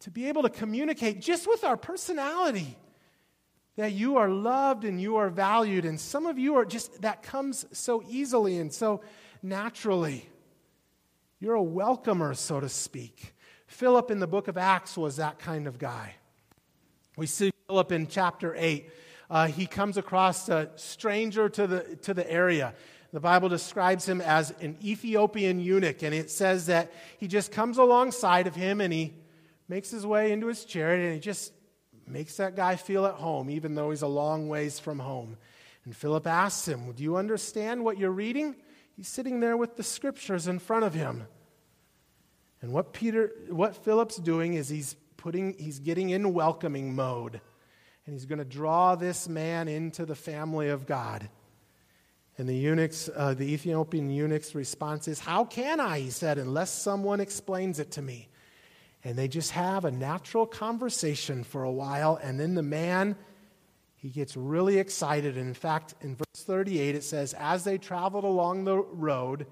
to 0.00 0.10
be 0.10 0.28
able 0.28 0.42
to 0.42 0.50
communicate 0.50 1.20
just 1.20 1.46
with 1.46 1.62
our 1.62 1.76
personality 1.76 2.76
that 3.76 3.92
you 3.92 4.18
are 4.18 4.28
loved 4.28 4.84
and 4.84 5.00
you 5.00 5.16
are 5.16 5.30
valued. 5.30 5.84
And 5.84 5.98
some 5.98 6.26
of 6.26 6.38
you 6.38 6.56
are 6.56 6.64
just, 6.64 7.02
that 7.02 7.22
comes 7.22 7.64
so 7.72 8.02
easily 8.08 8.58
and 8.58 8.72
so 8.72 9.00
naturally. 9.42 10.28
You're 11.40 11.54
a 11.54 11.62
welcomer, 11.62 12.34
so 12.34 12.60
to 12.60 12.68
speak. 12.68 13.34
Philip 13.66 14.10
in 14.10 14.20
the 14.20 14.26
book 14.26 14.48
of 14.48 14.58
Acts 14.58 14.96
was 14.96 15.16
that 15.16 15.38
kind 15.38 15.66
of 15.66 15.78
guy. 15.78 16.14
We 17.16 17.26
see 17.26 17.50
Philip 17.66 17.92
in 17.92 18.06
chapter 18.06 18.54
8. 18.56 18.90
Uh, 19.30 19.46
he 19.46 19.66
comes 19.66 19.96
across 19.96 20.48
a 20.50 20.70
stranger 20.76 21.48
to 21.48 21.66
the, 21.66 21.96
to 22.02 22.12
the 22.12 22.30
area. 22.30 22.74
The 23.12 23.20
Bible 23.20 23.48
describes 23.48 24.08
him 24.08 24.20
as 24.20 24.52
an 24.60 24.76
Ethiopian 24.82 25.58
eunuch, 25.58 26.02
and 26.02 26.14
it 26.14 26.30
says 26.30 26.66
that 26.66 26.92
he 27.18 27.28
just 27.28 27.52
comes 27.52 27.78
alongside 27.78 28.46
of 28.46 28.54
him 28.54 28.80
and 28.80 28.92
he 28.92 29.14
makes 29.68 29.90
his 29.90 30.06
way 30.06 30.32
into 30.32 30.46
his 30.46 30.64
chariot 30.64 31.04
and 31.04 31.14
he 31.14 31.20
just 31.20 31.52
makes 32.06 32.36
that 32.36 32.56
guy 32.56 32.76
feel 32.76 33.06
at 33.06 33.14
home, 33.14 33.50
even 33.50 33.74
though 33.74 33.90
he's 33.90 34.02
a 34.02 34.06
long 34.08 34.48
ways 34.48 34.78
from 34.78 34.98
home. 34.98 35.36
And 35.84 35.96
Philip 35.96 36.26
asks 36.26 36.66
him, 36.66 36.92
Do 36.92 37.02
you 37.02 37.16
understand 37.16 37.84
what 37.84 37.98
you're 37.98 38.10
reading? 38.10 38.56
He's 38.96 39.08
sitting 39.08 39.40
there 39.40 39.56
with 39.56 39.76
the 39.76 39.82
scriptures 39.82 40.46
in 40.46 40.58
front 40.58 40.84
of 40.84 40.94
him. 40.94 41.26
And 42.60 42.72
what 42.72 42.92
Peter, 42.92 43.32
what 43.48 43.74
Philip's 43.84 44.16
doing 44.16 44.54
is 44.54 44.68
he's 44.68 44.94
putting, 45.16 45.54
he's 45.58 45.80
getting 45.80 46.10
in 46.10 46.32
welcoming 46.32 46.94
mode. 46.94 47.40
And 48.06 48.14
he's 48.14 48.26
going 48.26 48.38
to 48.38 48.44
draw 48.44 48.94
this 48.94 49.28
man 49.28 49.68
into 49.68 50.04
the 50.04 50.14
family 50.14 50.68
of 50.68 50.86
God. 50.86 51.28
And 52.38 52.48
the 52.48 52.56
eunuch's, 52.56 53.10
uh, 53.14 53.34
the 53.34 53.52
Ethiopian 53.52 54.10
eunuch's 54.10 54.54
response 54.54 55.06
is, 55.06 55.20
How 55.20 55.44
can 55.44 55.80
I? 55.80 56.00
He 56.00 56.10
said, 56.10 56.38
unless 56.38 56.70
someone 56.70 57.20
explains 57.20 57.78
it 57.78 57.92
to 57.92 58.02
me. 58.02 58.28
And 59.04 59.18
they 59.18 59.28
just 59.28 59.50
have 59.52 59.84
a 59.84 59.90
natural 59.90 60.46
conversation 60.46 61.42
for 61.42 61.64
a 61.64 61.72
while, 61.72 62.20
and 62.22 62.38
then 62.38 62.54
the 62.54 62.62
man, 62.62 63.16
he 63.96 64.08
gets 64.08 64.36
really 64.36 64.78
excited. 64.78 65.36
And 65.36 65.48
in 65.48 65.54
fact, 65.54 65.94
in 66.00 66.14
verse 66.14 66.44
38, 66.44 66.94
it 66.94 67.04
says, 67.04 67.34
As 67.34 67.64
they 67.64 67.78
traveled 67.78 68.24
along 68.24 68.64
the 68.64 68.76
road, 68.78 69.46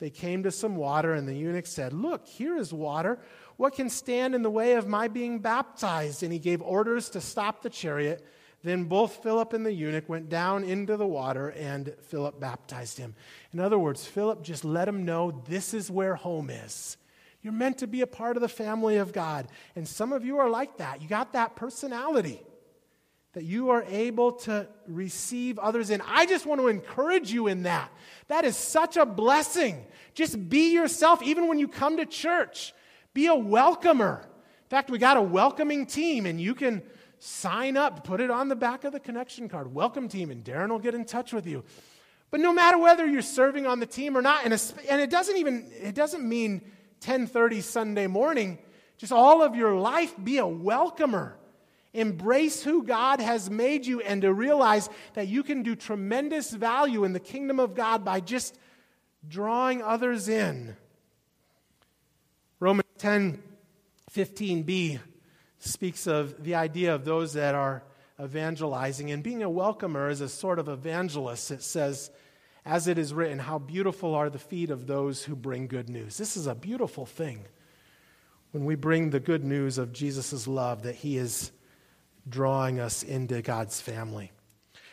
they 0.00 0.10
came 0.10 0.42
to 0.42 0.50
some 0.50 0.76
water, 0.76 1.14
and 1.14 1.26
the 1.26 1.34
eunuch 1.34 1.66
said, 1.66 1.92
Look, 1.92 2.26
here 2.26 2.56
is 2.56 2.72
water. 2.72 3.18
What 3.56 3.74
can 3.74 3.90
stand 3.90 4.34
in 4.34 4.42
the 4.42 4.50
way 4.50 4.74
of 4.74 4.86
my 4.86 5.08
being 5.08 5.38
baptized? 5.38 6.22
And 6.22 6.32
he 6.32 6.38
gave 6.38 6.62
orders 6.62 7.10
to 7.10 7.20
stop 7.20 7.62
the 7.62 7.70
chariot. 7.70 8.26
Then 8.62 8.84
both 8.84 9.22
Philip 9.22 9.54
and 9.54 9.64
the 9.64 9.72
eunuch 9.72 10.08
went 10.08 10.28
down 10.28 10.64
into 10.64 10.96
the 10.96 11.06
water, 11.06 11.48
and 11.50 11.94
Philip 12.02 12.38
baptized 12.38 12.98
him. 12.98 13.14
In 13.52 13.60
other 13.60 13.78
words, 13.78 14.06
Philip 14.06 14.42
just 14.42 14.64
let 14.64 14.88
him 14.88 15.04
know 15.04 15.42
this 15.48 15.72
is 15.72 15.90
where 15.90 16.14
home 16.14 16.50
is. 16.50 16.98
You're 17.42 17.52
meant 17.52 17.78
to 17.78 17.86
be 17.86 18.02
a 18.02 18.06
part 18.06 18.36
of 18.36 18.42
the 18.42 18.48
family 18.48 18.96
of 18.96 19.12
God. 19.12 19.48
And 19.74 19.88
some 19.88 20.12
of 20.12 20.24
you 20.24 20.38
are 20.38 20.48
like 20.48 20.76
that. 20.78 21.00
You 21.00 21.08
got 21.08 21.32
that 21.32 21.56
personality 21.56 22.42
that 23.32 23.44
you 23.44 23.70
are 23.70 23.84
able 23.84 24.32
to 24.32 24.66
receive 24.86 25.58
others 25.58 25.90
in. 25.90 26.02
I 26.06 26.26
just 26.26 26.46
want 26.46 26.60
to 26.60 26.68
encourage 26.68 27.32
you 27.32 27.46
in 27.46 27.62
that. 27.62 27.90
That 28.28 28.44
is 28.44 28.56
such 28.56 28.96
a 28.96 29.06
blessing. 29.06 29.84
Just 30.14 30.48
be 30.48 30.72
yourself, 30.72 31.22
even 31.22 31.46
when 31.46 31.58
you 31.58 31.68
come 31.68 31.96
to 31.98 32.06
church. 32.06 32.74
Be 33.14 33.26
a 33.26 33.34
welcomer. 33.34 34.22
In 34.22 34.68
fact, 34.68 34.90
we 34.90 34.98
got 34.98 35.16
a 35.16 35.22
welcoming 35.22 35.86
team, 35.86 36.26
and 36.26 36.40
you 36.40 36.54
can 36.54 36.82
sign 37.20 37.76
up, 37.76 38.04
put 38.04 38.20
it 38.20 38.30
on 38.30 38.48
the 38.48 38.56
back 38.56 38.84
of 38.84 38.92
the 38.92 39.00
connection 39.00 39.48
card. 39.48 39.72
Welcome 39.72 40.08
team, 40.08 40.30
and 40.30 40.44
Darren 40.44 40.70
will 40.70 40.78
get 40.78 40.94
in 40.94 41.04
touch 41.04 41.32
with 41.32 41.46
you. 41.46 41.62
But 42.30 42.40
no 42.40 42.52
matter 42.52 42.78
whether 42.78 43.06
you're 43.06 43.22
serving 43.22 43.66
on 43.66 43.78
the 43.78 43.86
team 43.86 44.16
or 44.16 44.22
not, 44.22 44.44
and, 44.44 44.52
and 44.88 45.00
it 45.00 45.10
doesn't 45.10 45.36
even, 45.36 45.70
it 45.80 45.94
doesn't 45.94 46.28
mean 46.28 46.62
10:30 47.00 47.62
Sunday 47.62 48.06
morning, 48.06 48.58
just 48.96 49.12
all 49.12 49.42
of 49.42 49.56
your 49.56 49.74
life, 49.74 50.14
be 50.22 50.38
a 50.38 50.46
welcomer. 50.46 51.36
Embrace 51.92 52.62
who 52.62 52.84
God 52.84 53.20
has 53.20 53.50
made 53.50 53.84
you 53.84 54.00
and 54.00 54.22
to 54.22 54.32
realize 54.32 54.88
that 55.14 55.26
you 55.26 55.42
can 55.42 55.62
do 55.62 55.74
tremendous 55.74 56.52
value 56.52 57.02
in 57.04 57.12
the 57.12 57.20
kingdom 57.20 57.58
of 57.58 57.74
God 57.74 58.04
by 58.04 58.20
just 58.20 58.56
drawing 59.26 59.82
others 59.82 60.28
in. 60.28 60.76
Romans 62.60 62.88
10 62.98 63.42
15b 64.12 64.98
speaks 65.58 66.06
of 66.06 66.42
the 66.42 66.54
idea 66.54 66.94
of 66.94 67.04
those 67.04 67.34
that 67.34 67.54
are 67.54 67.82
evangelizing 68.20 69.10
and 69.10 69.22
being 69.22 69.42
a 69.42 69.50
welcomer 69.50 70.10
is 70.10 70.20
a 70.20 70.28
sort 70.28 70.58
of 70.58 70.68
evangelist. 70.68 71.50
It 71.50 71.62
says, 71.62 72.10
as 72.64 72.86
it 72.86 72.98
is 72.98 73.14
written, 73.14 73.38
how 73.38 73.58
beautiful 73.58 74.14
are 74.14 74.30
the 74.30 74.38
feet 74.38 74.70
of 74.70 74.86
those 74.86 75.24
who 75.24 75.34
bring 75.34 75.66
good 75.66 75.88
news. 75.88 76.18
This 76.18 76.36
is 76.36 76.46
a 76.46 76.54
beautiful 76.54 77.06
thing 77.06 77.44
when 78.52 78.64
we 78.64 78.74
bring 78.74 79.10
the 79.10 79.20
good 79.20 79.44
news 79.44 79.78
of 79.78 79.92
Jesus' 79.92 80.46
love 80.46 80.82
that 80.82 80.96
he 80.96 81.16
is 81.16 81.52
drawing 82.28 82.78
us 82.80 83.02
into 83.02 83.42
God's 83.42 83.80
family. 83.80 84.32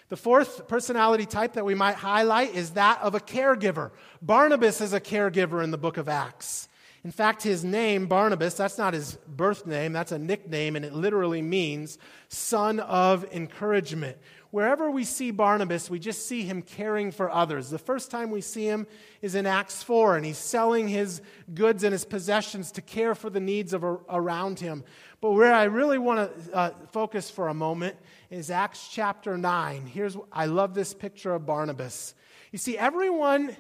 The 0.10 0.18
fourth 0.18 0.68
personality 0.68 1.26
type 1.26 1.54
that 1.54 1.66
we 1.66 1.76
might 1.76 1.96
highlight 1.96 2.56
is 2.56 2.72
that 2.72 3.02
of 3.02 3.14
a 3.14 3.20
caregiver. 3.20 3.92
Barnabas 4.22 4.80
is 4.80 4.94
a 4.94 5.02
caregiver 5.02 5.62
in 5.62 5.72
the 5.72 5.78
book 5.78 5.98
of 5.98 6.08
Acts. 6.08 6.70
In 7.04 7.12
fact, 7.12 7.44
his 7.44 7.64
name, 7.64 8.08
Barnabas, 8.08 8.56
that's 8.56 8.78
not 8.78 8.94
his 8.94 9.18
birth 9.28 9.66
name, 9.66 9.94
that's 9.94 10.12
a 10.12 10.20
nickname, 10.20 10.76
and 10.76 10.84
it 10.84 10.94
literally 10.94 11.42
means 11.42 11.98
son 12.28 12.80
of 12.80 13.26
encouragement. 13.32 14.18
Wherever 14.58 14.90
we 14.90 15.04
see 15.04 15.30
Barnabas, 15.30 15.88
we 15.88 16.00
just 16.00 16.28
see 16.28 16.42
him 16.42 16.64
caring 16.64 17.12
for 17.12 17.30
others. 17.30 17.70
The 17.70 17.78
first 17.78 18.10
time 18.10 18.32
we 18.32 18.42
see 18.42 18.66
him 18.66 18.88
is 19.22 19.36
in 19.36 19.46
Acts 19.46 19.84
4, 19.84 20.18
and 20.18 20.26
he's 20.26 20.40
selling 20.40 20.88
his 20.88 21.22
goods 21.54 21.84
and 21.84 21.92
his 21.92 22.04
possessions 22.04 22.72
to 22.72 22.82
care 22.82 23.14
for 23.14 23.30
the 23.30 23.40
needs 23.40 23.72
of 23.72 23.84
around 23.84 24.60
him. 24.60 24.84
But 25.22 25.34
where 25.34 25.54
I 25.54 25.66
really 25.66 26.00
want 26.00 26.36
to 26.48 26.56
uh, 26.56 26.72
focus 26.92 27.30
for 27.30 27.50
a 27.50 27.54
moment 27.54 27.98
is 28.32 28.50
Acts 28.50 28.90
chapter 28.92 29.38
9. 29.38 29.86
Here's 29.86 30.18
I 30.34 30.48
love 30.48 30.74
this 30.74 30.92
picture 30.92 31.36
of 31.36 31.46
Barnabas. 31.46 32.16
You 32.52 32.58
see, 32.58 32.80
everyone 32.80 33.56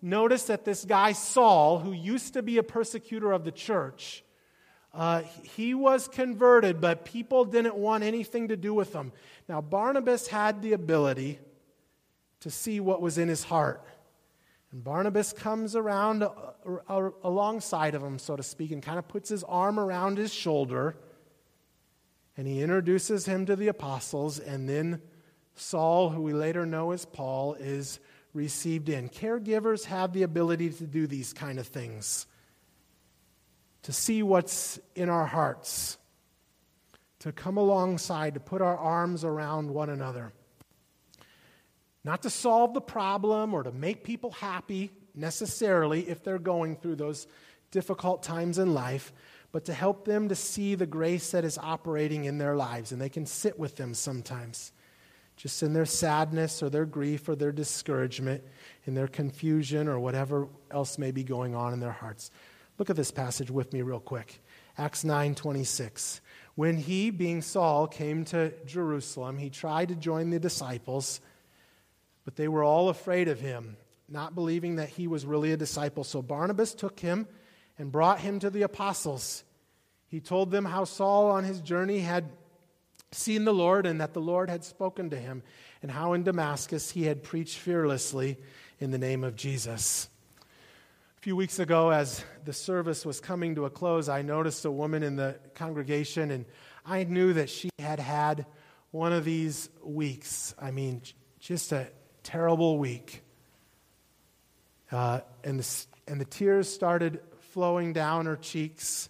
noticed 0.00 0.46
that 0.46 0.64
this 0.64 0.86
guy 0.86 1.12
Saul, 1.12 1.78
who 1.78 1.92
used 1.92 2.32
to 2.32 2.42
be 2.42 2.56
a 2.56 2.62
persecutor 2.62 3.32
of 3.32 3.44
the 3.44 3.52
church, 3.52 4.24
uh, 4.94 5.22
he 5.42 5.74
was 5.74 6.08
converted, 6.08 6.80
but 6.80 7.04
people 7.04 7.44
didn't 7.44 7.76
want 7.76 8.04
anything 8.04 8.48
to 8.48 8.56
do 8.56 8.72
with 8.72 8.92
him. 8.92 9.12
Now, 9.48 9.60
Barnabas 9.60 10.28
had 10.28 10.62
the 10.62 10.72
ability 10.72 11.38
to 12.40 12.50
see 12.50 12.80
what 12.80 13.00
was 13.00 13.18
in 13.18 13.28
his 13.28 13.44
heart. 13.44 13.82
And 14.70 14.84
Barnabas 14.84 15.32
comes 15.32 15.74
around 15.74 16.22
uh, 16.22 16.30
uh, 16.88 17.10
alongside 17.24 17.94
of 17.94 18.02
him, 18.02 18.18
so 18.18 18.36
to 18.36 18.42
speak, 18.42 18.70
and 18.70 18.82
kind 18.82 18.98
of 18.98 19.08
puts 19.08 19.28
his 19.28 19.44
arm 19.44 19.78
around 19.78 20.18
his 20.18 20.32
shoulder. 20.32 20.96
And 22.36 22.46
he 22.46 22.62
introduces 22.62 23.26
him 23.26 23.46
to 23.46 23.56
the 23.56 23.68
apostles. 23.68 24.38
And 24.38 24.68
then 24.68 25.00
Saul, 25.54 26.10
who 26.10 26.22
we 26.22 26.32
later 26.32 26.66
know 26.66 26.92
as 26.92 27.04
Paul, 27.04 27.54
is 27.54 27.98
received 28.34 28.88
in. 28.88 29.08
Caregivers 29.08 29.84
have 29.84 30.12
the 30.12 30.22
ability 30.22 30.70
to 30.70 30.86
do 30.86 31.06
these 31.06 31.32
kind 31.32 31.58
of 31.58 31.66
things, 31.66 32.26
to 33.82 33.92
see 33.92 34.22
what's 34.22 34.78
in 34.94 35.08
our 35.08 35.26
hearts, 35.26 35.98
to 37.20 37.32
come 37.32 37.56
alongside, 37.56 38.34
to 38.34 38.40
put 38.40 38.60
our 38.62 38.76
arms 38.76 39.24
around 39.24 39.70
one 39.70 39.90
another. 39.90 40.32
Not 42.04 42.22
to 42.22 42.30
solve 42.30 42.74
the 42.74 42.80
problem 42.80 43.54
or 43.54 43.62
to 43.62 43.72
make 43.72 44.04
people 44.04 44.30
happy 44.30 44.90
necessarily 45.14 46.08
if 46.08 46.22
they're 46.22 46.38
going 46.38 46.76
through 46.76 46.96
those 46.96 47.26
difficult 47.70 48.22
times 48.22 48.58
in 48.58 48.72
life, 48.72 49.12
but 49.52 49.64
to 49.66 49.74
help 49.74 50.04
them 50.04 50.28
to 50.28 50.34
see 50.34 50.74
the 50.74 50.86
grace 50.86 51.30
that 51.32 51.44
is 51.44 51.58
operating 51.58 52.24
in 52.24 52.38
their 52.38 52.56
lives. 52.56 52.92
And 52.92 53.00
they 53.00 53.08
can 53.08 53.26
sit 53.26 53.58
with 53.58 53.76
them 53.76 53.94
sometimes, 53.94 54.72
just 55.36 55.62
in 55.62 55.72
their 55.72 55.86
sadness 55.86 56.62
or 56.62 56.70
their 56.70 56.86
grief 56.86 57.28
or 57.28 57.34
their 57.34 57.52
discouragement, 57.52 58.42
in 58.86 58.94
their 58.94 59.08
confusion 59.08 59.88
or 59.88 59.98
whatever 59.98 60.48
else 60.70 60.98
may 60.98 61.10
be 61.10 61.24
going 61.24 61.54
on 61.54 61.72
in 61.72 61.80
their 61.80 61.92
hearts. 61.92 62.30
Look 62.78 62.90
at 62.90 62.96
this 62.96 63.10
passage 63.10 63.50
with 63.50 63.72
me, 63.72 63.82
real 63.82 64.00
quick. 64.00 64.40
Acts 64.76 65.04
9 65.04 65.34
26. 65.34 66.20
When 66.54 66.76
he, 66.76 67.10
being 67.10 67.42
Saul, 67.42 67.86
came 67.86 68.24
to 68.26 68.52
Jerusalem, 68.64 69.38
he 69.38 69.50
tried 69.50 69.88
to 69.88 69.94
join 69.94 70.30
the 70.30 70.40
disciples 70.40 71.20
but 72.28 72.36
they 72.36 72.46
were 72.46 72.62
all 72.62 72.90
afraid 72.90 73.26
of 73.28 73.40
him, 73.40 73.78
not 74.06 74.34
believing 74.34 74.76
that 74.76 74.90
he 74.90 75.06
was 75.06 75.24
really 75.24 75.50
a 75.52 75.56
disciple. 75.56 76.04
So 76.04 76.20
Barnabas 76.20 76.74
took 76.74 77.00
him 77.00 77.26
and 77.78 77.90
brought 77.90 78.20
him 78.20 78.38
to 78.40 78.50
the 78.50 78.60
apostles. 78.60 79.44
He 80.08 80.20
told 80.20 80.50
them 80.50 80.66
how 80.66 80.84
Saul 80.84 81.30
on 81.30 81.44
his 81.44 81.62
journey 81.62 82.00
had 82.00 82.26
seen 83.12 83.46
the 83.46 83.54
Lord 83.54 83.86
and 83.86 84.02
that 84.02 84.12
the 84.12 84.20
Lord 84.20 84.50
had 84.50 84.62
spoken 84.62 85.08
to 85.08 85.16
him, 85.16 85.42
and 85.80 85.90
how 85.90 86.12
in 86.12 86.22
Damascus 86.22 86.90
he 86.90 87.04
had 87.04 87.22
preached 87.22 87.56
fearlessly 87.56 88.36
in 88.78 88.90
the 88.90 88.98
name 88.98 89.24
of 89.24 89.34
Jesus. 89.34 90.10
A 91.18 91.20
few 91.20 91.34
weeks 91.34 91.58
ago, 91.58 91.90
as 91.90 92.24
the 92.44 92.52
service 92.52 93.04
was 93.04 93.18
coming 93.18 93.56
to 93.56 93.64
a 93.64 93.70
close, 93.70 94.08
I 94.08 94.22
noticed 94.22 94.64
a 94.64 94.70
woman 94.70 95.02
in 95.02 95.16
the 95.16 95.34
congregation, 95.56 96.30
and 96.30 96.44
I 96.86 97.02
knew 97.02 97.32
that 97.32 97.50
she 97.50 97.70
had 97.80 97.98
had 97.98 98.46
one 98.92 99.12
of 99.12 99.24
these 99.24 99.68
weeks. 99.82 100.54
I 100.60 100.70
mean, 100.70 101.02
just 101.40 101.72
a 101.72 101.88
terrible 102.22 102.78
week. 102.78 103.24
Uh, 104.92 105.22
and, 105.42 105.58
the, 105.58 105.86
and 106.06 106.20
the 106.20 106.24
tears 106.24 106.72
started 106.72 107.18
flowing 107.50 107.92
down 107.92 108.26
her 108.26 108.36
cheeks. 108.36 109.08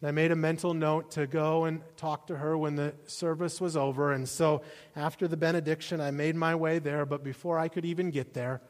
And 0.00 0.08
I 0.08 0.12
made 0.12 0.32
a 0.32 0.36
mental 0.36 0.72
note 0.72 1.10
to 1.10 1.26
go 1.26 1.66
and 1.66 1.82
talk 1.98 2.28
to 2.28 2.38
her 2.38 2.56
when 2.56 2.74
the 2.74 2.94
service 3.04 3.60
was 3.60 3.76
over. 3.76 4.12
And 4.12 4.26
so 4.26 4.62
after 4.96 5.28
the 5.28 5.36
benediction, 5.36 6.00
I 6.00 6.10
made 6.10 6.36
my 6.36 6.54
way 6.54 6.78
there. 6.78 7.04
But 7.04 7.22
before 7.22 7.58
I 7.58 7.68
could 7.68 7.84
even 7.84 8.10
get 8.10 8.32
there, 8.32 8.62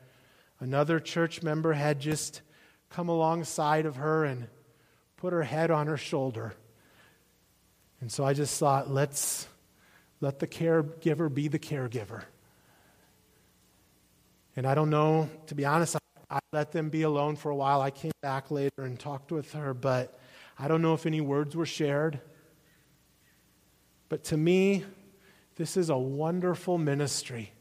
another 0.59 0.99
church 0.99 1.41
member 1.41 1.73
had 1.73 2.01
just 2.01 2.43
come 2.91 3.09
alongside 3.09 3.87
of 3.87 3.97
her 3.97 4.25
and 4.25 4.49
put 5.17 5.33
her 5.33 5.43
head 5.43 5.71
on 5.71 5.87
her 5.87 5.97
shoulder. 5.97 6.55
And 8.01 8.11
so 8.11 8.25
I 8.25 8.33
just 8.33 8.59
thought, 8.59 8.91
let's 8.91 9.49
let 10.21 10.39
the 10.39 10.47
caregiver 10.47 11.33
be 11.33 11.49
the 11.49 11.59
caregiver. 11.59 12.25
And 14.57 14.67
I 14.67 14.75
don't 14.75 14.91
know, 14.91 15.29
to 15.47 15.55
be 15.55 15.65
honest, 15.65 15.97
I, 16.31 16.39
let 16.53 16.73
them 16.73 16.89
be 16.89 17.03
alone 17.03 17.37
for 17.37 17.51
a 17.51 17.57
while. 17.57 17.81
I 17.81 17.91
came 17.91 18.13
back 18.23 18.51
later 18.51 18.83
and 18.83 18.99
talked 18.99 19.33
with 19.33 19.53
her, 19.53 19.73
but 19.73 20.19
I 20.59 20.69
don't 20.69 20.83
know 20.83 20.95
if 20.95 21.07
any 21.07 21.21
words 21.21 21.55
were 21.55 21.67
shared. 21.67 22.21
But 24.09 24.25
to 24.25 24.37
me, 24.37 24.85
this 25.57 25.77
is 25.77 25.91
a 25.91 25.97
wonderful 25.97 26.79
ministry 26.79 27.53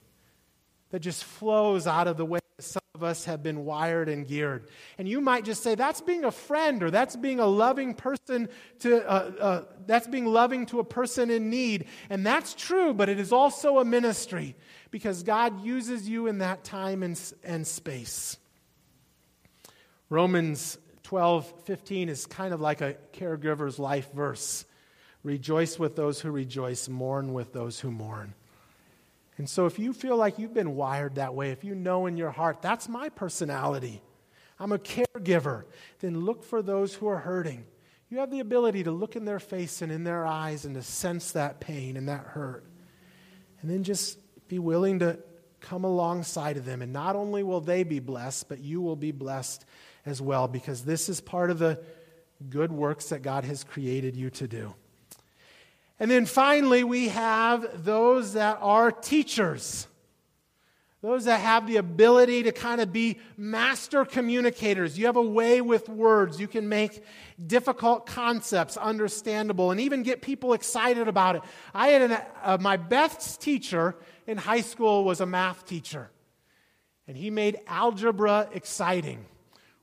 that 0.89 0.99
just 0.99 1.23
flows 1.23 1.87
out 1.87 2.07
of 2.07 2.17
the 2.17 2.25
way 2.25 2.39
some 2.59 2.81
of 2.97 3.03
us 3.03 3.25
have 3.25 3.43
been 3.43 3.63
wired 3.63 4.09
and 4.09 4.27
geared. 4.27 4.67
And 4.97 5.07
you 5.07 5.21
might 5.21 5.45
just 5.45 5.61
say, 5.61 5.75
that's 5.75 6.01
being 6.01 6.25
a 6.25 6.31
friend, 6.31 6.81
or 6.81 6.89
that's 6.89 7.15
being 7.15 7.39
a 7.39 7.45
loving 7.45 7.93
person 7.93 8.49
to, 8.79 9.07
uh, 9.07 9.31
uh, 9.39 9.63
that's 9.85 10.07
being 10.07 10.25
loving 10.25 10.65
to 10.67 10.79
a 10.79 10.83
person 10.83 11.29
in 11.29 11.51
need. 11.51 11.85
And 12.09 12.25
that's 12.25 12.55
true, 12.55 12.95
but 12.95 13.07
it 13.07 13.19
is 13.19 13.31
also 13.31 13.77
a 13.77 13.85
ministry 13.85 14.55
because 14.89 15.21
God 15.21 15.63
uses 15.63 16.09
you 16.09 16.25
in 16.25 16.39
that 16.39 16.63
time 16.63 17.03
and, 17.03 17.19
and 17.43 17.67
space. 17.67 18.37
Romans 20.09 20.79
12, 21.03 21.53
15 21.65 22.09
is 22.09 22.25
kind 22.25 22.51
of 22.51 22.61
like 22.61 22.81
a 22.81 22.95
caregiver's 23.13 23.77
life 23.77 24.11
verse. 24.11 24.65
Rejoice 25.23 25.77
with 25.77 25.95
those 25.95 26.19
who 26.19 26.31
rejoice, 26.31 26.89
mourn 26.89 27.33
with 27.33 27.53
those 27.53 27.79
who 27.79 27.91
mourn. 27.91 28.33
And 29.37 29.47
so, 29.47 29.67
if 29.67 29.77
you 29.77 29.93
feel 29.93 30.17
like 30.17 30.39
you've 30.39 30.53
been 30.53 30.75
wired 30.75 31.15
that 31.15 31.35
way, 31.35 31.51
if 31.51 31.63
you 31.63 31.75
know 31.75 32.07
in 32.07 32.17
your 32.17 32.31
heart, 32.31 32.61
that's 32.61 32.89
my 32.89 33.09
personality, 33.09 34.01
I'm 34.59 34.71
a 34.71 34.79
caregiver, 34.79 35.65
then 35.99 36.21
look 36.21 36.43
for 36.43 36.61
those 36.61 36.95
who 36.95 37.07
are 37.07 37.19
hurting. 37.19 37.65
You 38.09 38.19
have 38.19 38.31
the 38.31 38.39
ability 38.39 38.83
to 38.83 38.91
look 38.91 39.15
in 39.15 39.25
their 39.25 39.39
face 39.39 39.81
and 39.81 39.91
in 39.91 40.03
their 40.03 40.25
eyes 40.25 40.65
and 40.65 40.75
to 40.75 40.81
sense 40.81 41.33
that 41.33 41.59
pain 41.59 41.97
and 41.97 42.09
that 42.09 42.21
hurt. 42.21 42.65
And 43.61 43.69
then 43.69 43.83
just 43.83 44.17
be 44.47 44.59
willing 44.59 44.99
to 44.99 45.19
come 45.59 45.83
alongside 45.83 46.57
of 46.57 46.65
them. 46.65 46.81
And 46.81 46.93
not 46.93 47.15
only 47.15 47.43
will 47.43 47.61
they 47.61 47.83
be 47.83 47.99
blessed, 47.99 48.47
but 48.47 48.59
you 48.59 48.81
will 48.81 48.95
be 48.95 49.11
blessed 49.11 49.65
as 50.05 50.21
well, 50.21 50.47
because 50.47 50.83
this 50.83 51.09
is 51.09 51.19
part 51.19 51.51
of 51.51 51.59
the 51.59 51.83
good 52.49 52.71
works 52.71 53.09
that 53.09 53.21
God 53.21 53.43
has 53.43 53.63
created 53.63 54.15
you 54.15 54.29
to 54.31 54.47
do. 54.47 54.73
And 55.99 56.11
then 56.11 56.25
finally, 56.25 56.83
we 56.83 57.09
have 57.09 57.83
those 57.83 58.33
that 58.33 58.59
are 58.61 58.91
teachers. 58.91 59.87
Those 61.01 61.25
that 61.25 61.39
have 61.39 61.67
the 61.67 61.77
ability 61.77 62.43
to 62.43 62.51
kind 62.51 62.81
of 62.81 62.91
be 62.91 63.19
master 63.37 64.03
communicators. 64.03 64.97
You 64.97 65.05
have 65.05 65.15
a 65.15 65.21
way 65.21 65.61
with 65.61 65.87
words. 65.89 66.39
You 66.39 66.47
can 66.47 66.69
make 66.69 67.03
difficult 67.45 68.07
concepts 68.07 68.77
understandable 68.77 69.71
and 69.71 69.79
even 69.79 70.01
get 70.01 70.21
people 70.21 70.53
excited 70.53 71.07
about 71.07 71.35
it. 71.35 71.43
I 71.73 71.89
had 71.89 72.01
an, 72.01 72.17
uh, 72.43 72.57
my 72.59 72.77
best 72.77 73.41
teacher 73.41 73.95
in 74.25 74.37
high 74.37 74.61
school 74.61 75.03
was 75.03 75.21
a 75.21 75.25
math 75.25 75.65
teacher, 75.65 76.09
and 77.07 77.15
he 77.15 77.29
made 77.29 77.57
algebra 77.67 78.49
exciting, 78.53 79.25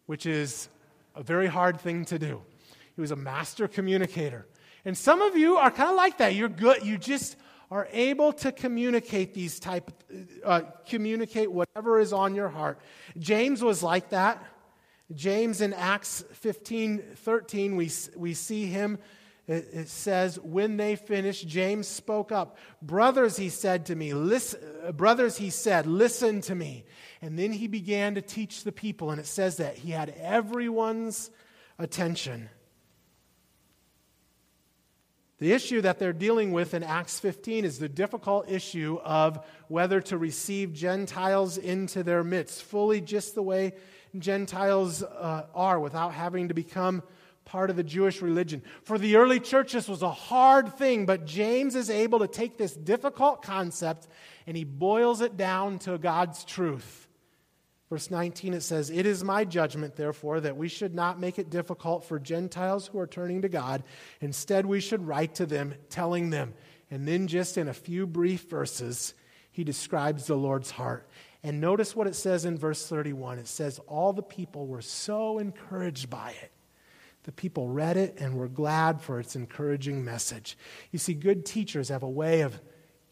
which 0.07 0.27
is 0.27 0.69
a 1.15 1.23
very 1.23 1.47
hard 1.47 1.81
thing 1.81 2.05
to 2.07 2.19
do. 2.19 2.43
he 2.97 3.01
was 3.01 3.13
a 3.13 3.17
master 3.17 3.69
communicator. 3.69 4.47
And 4.85 4.97
some 4.97 5.23
of 5.23 5.37
you 5.37 5.57
are 5.57 5.71
kind 5.71 5.91
of 5.91 5.97
like 5.97 6.19
that. 6.19 6.35
You're 6.35 6.49
good. 6.49 6.85
You 6.85 6.99
just 6.99 7.37
are 7.71 7.89
able 7.93 8.33
to 8.33 8.53
communicate 8.53 9.35
these 9.35 9.59
type, 9.59 9.91
uh, 10.45 10.63
communicate 10.87 11.51
whatever 11.51 11.99
is 11.99 12.13
on 12.13 12.35
your 12.35 12.49
heart. 12.49 12.79
James 13.19 13.63
was 13.63 13.83
like 13.83 14.11
that. 14.11 14.45
James 15.15 15.61
in 15.61 15.73
Acts 15.73 16.25
15, 16.33 17.03
13, 17.17 17.77
we, 17.77 17.91
we 18.17 18.35
see 18.35 18.67
him. 18.67 18.99
It, 19.47 19.69
it 19.73 19.89
says, 19.89 20.39
when 20.41 20.77
they 20.77 20.97
finished, 20.97 21.47
James 21.47 21.87
spoke 21.87 22.33
up. 22.33 22.57
Brothers, 22.81 23.37
he 23.37 23.51
said 23.51 23.87
to 23.87 23.95
me, 23.95 24.15
listen, 24.15 24.61
brothers, 24.93 25.37
he 25.37 25.51
said, 25.51 25.87
listen 25.87 26.41
to 26.43 26.55
me. 26.55 26.85
And 27.21 27.39
then 27.39 27.53
he 27.53 27.69
began 27.69 28.15
to 28.15 28.23
teach 28.23 28.65
the 28.65 28.73
people, 28.73 29.11
and 29.11 29.21
it 29.21 29.27
says 29.27 29.59
that 29.59 29.77
he 29.77 29.91
had 29.91 30.11
everyone's 30.19 31.31
attention. 31.79 32.49
The 35.39 35.53
issue 35.53 35.81
that 35.81 35.99
they're 35.99 36.13
dealing 36.13 36.53
with 36.53 36.75
in 36.75 36.85
Acts 36.85 37.19
15 37.19 37.65
is 37.65 37.79
the 37.79 37.89
difficult 37.89 38.49
issue 38.49 38.99
of 39.03 39.45
whether 39.69 40.01
to 40.03 40.17
receive 40.17 40.73
Gentiles 40.73 41.59
into 41.59 42.05
their 42.05 42.23
midst, 42.23 42.63
fully 42.63 43.01
just 43.01 43.35
the 43.35 43.43
way 43.43 43.75
Gentiles 44.17 45.03
uh, 45.03 45.47
are, 45.55 45.81
without 45.81 46.15
having 46.15 46.49
to 46.49 46.55
become 46.55 47.03
part 47.45 47.69
of 47.69 47.77
the 47.77 47.83
Jewish 47.83 48.23
religion. 48.23 48.63
For 48.85 48.97
the 48.97 49.17
early 49.17 49.41
church, 49.41 49.73
this 49.73 49.89
was 49.89 50.03
a 50.03 50.11
hard 50.11 50.77
thing, 50.77 51.05
but 51.05 51.27
James 51.27 51.75
is 51.75 51.91
able 51.91 52.21
to 52.21 52.29
take 52.29 52.57
this 52.57 52.75
difficult 52.75 53.43
concept 53.43 54.07
and 54.47 54.57
he 54.57 54.65
boils 54.65 55.21
it 55.21 55.37
down 55.37 55.79
to 55.81 55.99
God's 55.99 56.45
truth. 56.45 57.09
Verse 57.91 58.11
19, 58.11 58.55
it 58.55 58.63
says, 58.63 58.91
It 58.91 59.07
is 59.07 59.23
my 59.23 59.45
judgment, 59.45 59.97
therefore, 59.97 60.41
that 60.41 60.57
we 60.57 60.69
should 60.69 60.95
not 60.95 61.21
make 61.21 61.39
it 61.39 61.51
difficult 61.51 62.05
for 62.05 62.19
Gentiles 62.19 62.87
who 62.87 62.99
are 62.99 63.07
turning 63.07 63.43
to 63.43 63.49
God. 63.49 63.85
Instead, 64.21 64.65
we 64.65 64.81
should 64.81 65.07
write 65.07 65.35
to 65.37 65.47
them, 65.47 65.75
telling 65.91 66.31
them. 66.31 66.55
And 66.91 67.07
then, 67.07 67.27
just 67.27 67.59
in 67.59 67.69
a 67.69 67.75
few 67.75 68.07
brief 68.07 68.49
verses, 68.49 69.15
he 69.53 69.65
describes 69.65 70.27
the 70.27 70.37
Lord's 70.37 70.71
heart. 70.71 71.09
And 71.43 71.61
notice 71.61 71.95
what 71.95 72.07
it 72.07 72.15
says 72.15 72.47
in 72.47 72.57
verse 72.57 72.87
31. 72.87 73.39
It 73.39 73.49
says, 73.49 73.79
All 73.87 74.15
the 74.15 74.23
people 74.23 74.67
were 74.67 74.83
so 74.83 75.39
encouraged 75.39 76.09
by 76.09 76.31
it. 76.43 76.53
The 77.25 77.33
people 77.33 77.69
read 77.69 77.97
it 77.97 78.17
and 78.19 78.37
were 78.37 78.49
glad 78.49 79.01
for 79.01 79.21
its 79.21 79.37
encouraging 79.37 80.05
message. 80.05 80.57
You 80.91 80.99
see, 80.99 81.15
good 81.15 81.45
teachers 81.45 81.89
have 81.89 82.03
a 82.03 82.09
way 82.09 82.41
of 82.41 82.61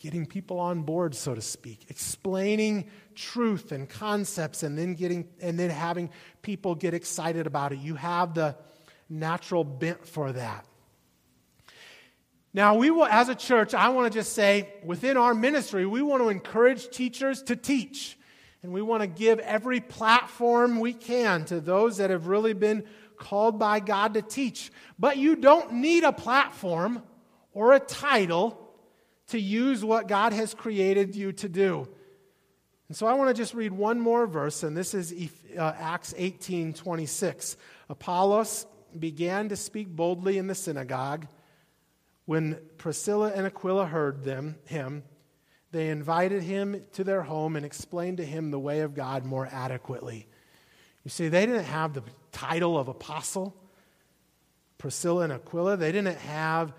getting 0.02 0.26
people 0.26 0.58
on 0.58 0.82
board, 0.82 1.14
so 1.14 1.32
to 1.32 1.40
speak, 1.40 1.86
explaining 1.88 2.90
truth 3.14 3.70
and 3.70 3.88
concepts, 3.88 4.64
and 4.64 4.76
then 4.76 4.94
getting 4.94 5.28
and 5.40 5.56
then 5.56 5.70
having 5.70 6.10
people 6.42 6.74
get 6.74 6.92
excited 6.92 7.46
about 7.46 7.72
it. 7.72 7.78
You 7.78 7.94
have 7.94 8.34
the 8.34 8.56
natural 9.08 9.62
bent 9.62 10.04
for 10.04 10.32
that. 10.32 10.66
Now, 12.52 12.74
we 12.74 12.90
will, 12.90 13.06
as 13.06 13.28
a 13.28 13.34
church, 13.34 13.74
I 13.74 13.90
want 13.90 14.12
to 14.12 14.18
just 14.18 14.32
say 14.32 14.68
within 14.84 15.16
our 15.16 15.34
ministry, 15.34 15.86
we 15.86 16.02
want 16.02 16.22
to 16.22 16.28
encourage 16.28 16.90
teachers 16.90 17.42
to 17.44 17.56
teach. 17.56 18.18
And 18.62 18.72
we 18.72 18.82
want 18.82 19.02
to 19.02 19.06
give 19.06 19.38
every 19.40 19.80
platform 19.80 20.78
we 20.78 20.92
can 20.92 21.44
to 21.46 21.60
those 21.60 21.96
that 21.96 22.10
have 22.10 22.26
really 22.26 22.52
been 22.52 22.84
called 23.16 23.58
by 23.58 23.80
God 23.80 24.14
to 24.14 24.22
teach. 24.22 24.70
But 24.98 25.16
you 25.16 25.34
don't 25.34 25.74
need 25.74 26.04
a 26.04 26.12
platform 26.12 27.02
or 27.54 27.72
a 27.72 27.80
title 27.80 28.61
to 29.32 29.40
use 29.40 29.82
what 29.82 30.08
God 30.08 30.34
has 30.34 30.52
created 30.52 31.16
you 31.16 31.32
to 31.32 31.48
do. 31.48 31.88
And 32.88 32.96
so 32.96 33.06
I 33.06 33.14
want 33.14 33.34
to 33.34 33.34
just 33.34 33.54
read 33.54 33.72
one 33.72 33.98
more 33.98 34.26
verse, 34.26 34.62
and 34.62 34.76
this 34.76 34.92
is 34.92 35.14
uh, 35.58 35.72
Acts 35.78 36.12
18 36.16 36.74
26. 36.74 37.56
Apollos 37.88 38.66
began 38.98 39.48
to 39.48 39.56
speak 39.56 39.88
boldly 39.88 40.36
in 40.36 40.48
the 40.48 40.54
synagogue. 40.54 41.26
When 42.26 42.58
Priscilla 42.76 43.32
and 43.34 43.46
Aquila 43.46 43.86
heard 43.86 44.22
them, 44.22 44.56
him, 44.66 45.02
they 45.70 45.88
invited 45.88 46.42
him 46.42 46.84
to 46.92 47.02
their 47.02 47.22
home 47.22 47.56
and 47.56 47.64
explained 47.64 48.18
to 48.18 48.26
him 48.26 48.50
the 48.50 48.60
way 48.60 48.80
of 48.80 48.94
God 48.94 49.24
more 49.24 49.48
adequately. 49.50 50.28
You 51.04 51.10
see, 51.10 51.28
they 51.28 51.46
didn't 51.46 51.64
have 51.64 51.94
the 51.94 52.02
title 52.32 52.78
of 52.78 52.88
apostle. 52.88 53.56
Priscilla 54.76 55.24
and 55.24 55.32
Aquila, 55.32 55.78
they 55.78 55.90
didn't 55.90 56.18
have 56.18 56.74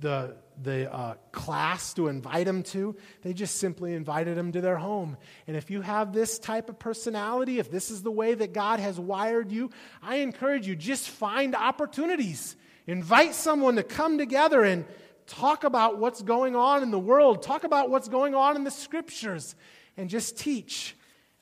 the, 0.00 0.36
the 0.62 0.92
uh, 0.92 1.14
class 1.32 1.94
to 1.94 2.08
invite 2.08 2.46
them 2.46 2.62
to. 2.64 2.96
They 3.22 3.32
just 3.32 3.56
simply 3.56 3.94
invited 3.94 4.36
them 4.36 4.52
to 4.52 4.60
their 4.60 4.76
home. 4.76 5.16
And 5.46 5.56
if 5.56 5.70
you 5.70 5.80
have 5.80 6.12
this 6.12 6.38
type 6.38 6.68
of 6.68 6.78
personality, 6.78 7.58
if 7.58 7.70
this 7.70 7.90
is 7.90 8.02
the 8.02 8.10
way 8.10 8.34
that 8.34 8.52
God 8.52 8.78
has 8.80 9.00
wired 9.00 9.50
you, 9.50 9.70
I 10.02 10.16
encourage 10.16 10.66
you 10.66 10.76
just 10.76 11.08
find 11.08 11.54
opportunities. 11.54 12.56
Invite 12.86 13.34
someone 13.34 13.76
to 13.76 13.82
come 13.82 14.18
together 14.18 14.62
and 14.62 14.84
talk 15.26 15.64
about 15.64 15.98
what's 15.98 16.22
going 16.22 16.56
on 16.56 16.82
in 16.82 16.90
the 16.90 16.98
world, 16.98 17.42
talk 17.42 17.64
about 17.64 17.88
what's 17.88 18.08
going 18.08 18.34
on 18.34 18.56
in 18.56 18.64
the 18.64 18.70
scriptures, 18.70 19.54
and 19.96 20.10
just 20.10 20.38
teach. 20.38 20.96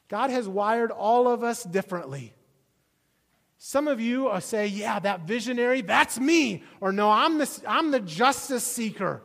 God 0.09 0.31
has 0.31 0.47
wired 0.47 0.91
all 0.91 1.27
of 1.27 1.43
us 1.43 1.65
differently. 1.65 2.35
Some 3.59 3.89
of 3.89 4.01
you 4.01 4.29
are 4.29 4.41
say, 4.41 4.69
yeah, 4.69 5.01
that 5.01 5.23
visionary, 5.23 5.81
that's 5.81 6.19
me. 6.21 6.63
Or 6.81 6.93
no, 6.93 7.11
I'm 7.11 7.39
the, 7.39 7.63
I'm 7.67 7.91
the 7.91 7.99
justice 7.99 8.63
seeker. 8.63 9.21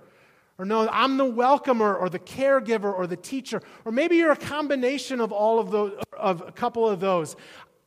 Or 0.57 0.65
no, 0.65 0.89
I'm 0.89 1.17
the 1.17 1.25
welcomer 1.25 1.95
or 1.95 2.09
the 2.09 2.19
caregiver 2.19 2.91
or 2.91 3.05
the 3.05 3.15
teacher. 3.15 3.61
Or 3.85 3.91
maybe 3.91 4.17
you're 4.17 4.31
a 4.31 4.35
combination 4.35 5.21
of 5.21 5.31
all 5.31 5.59
of 5.59 5.69
those, 5.69 5.99
of 6.17 6.41
a 6.47 6.51
couple 6.51 6.89
of 6.89 6.99
those. 6.99 7.35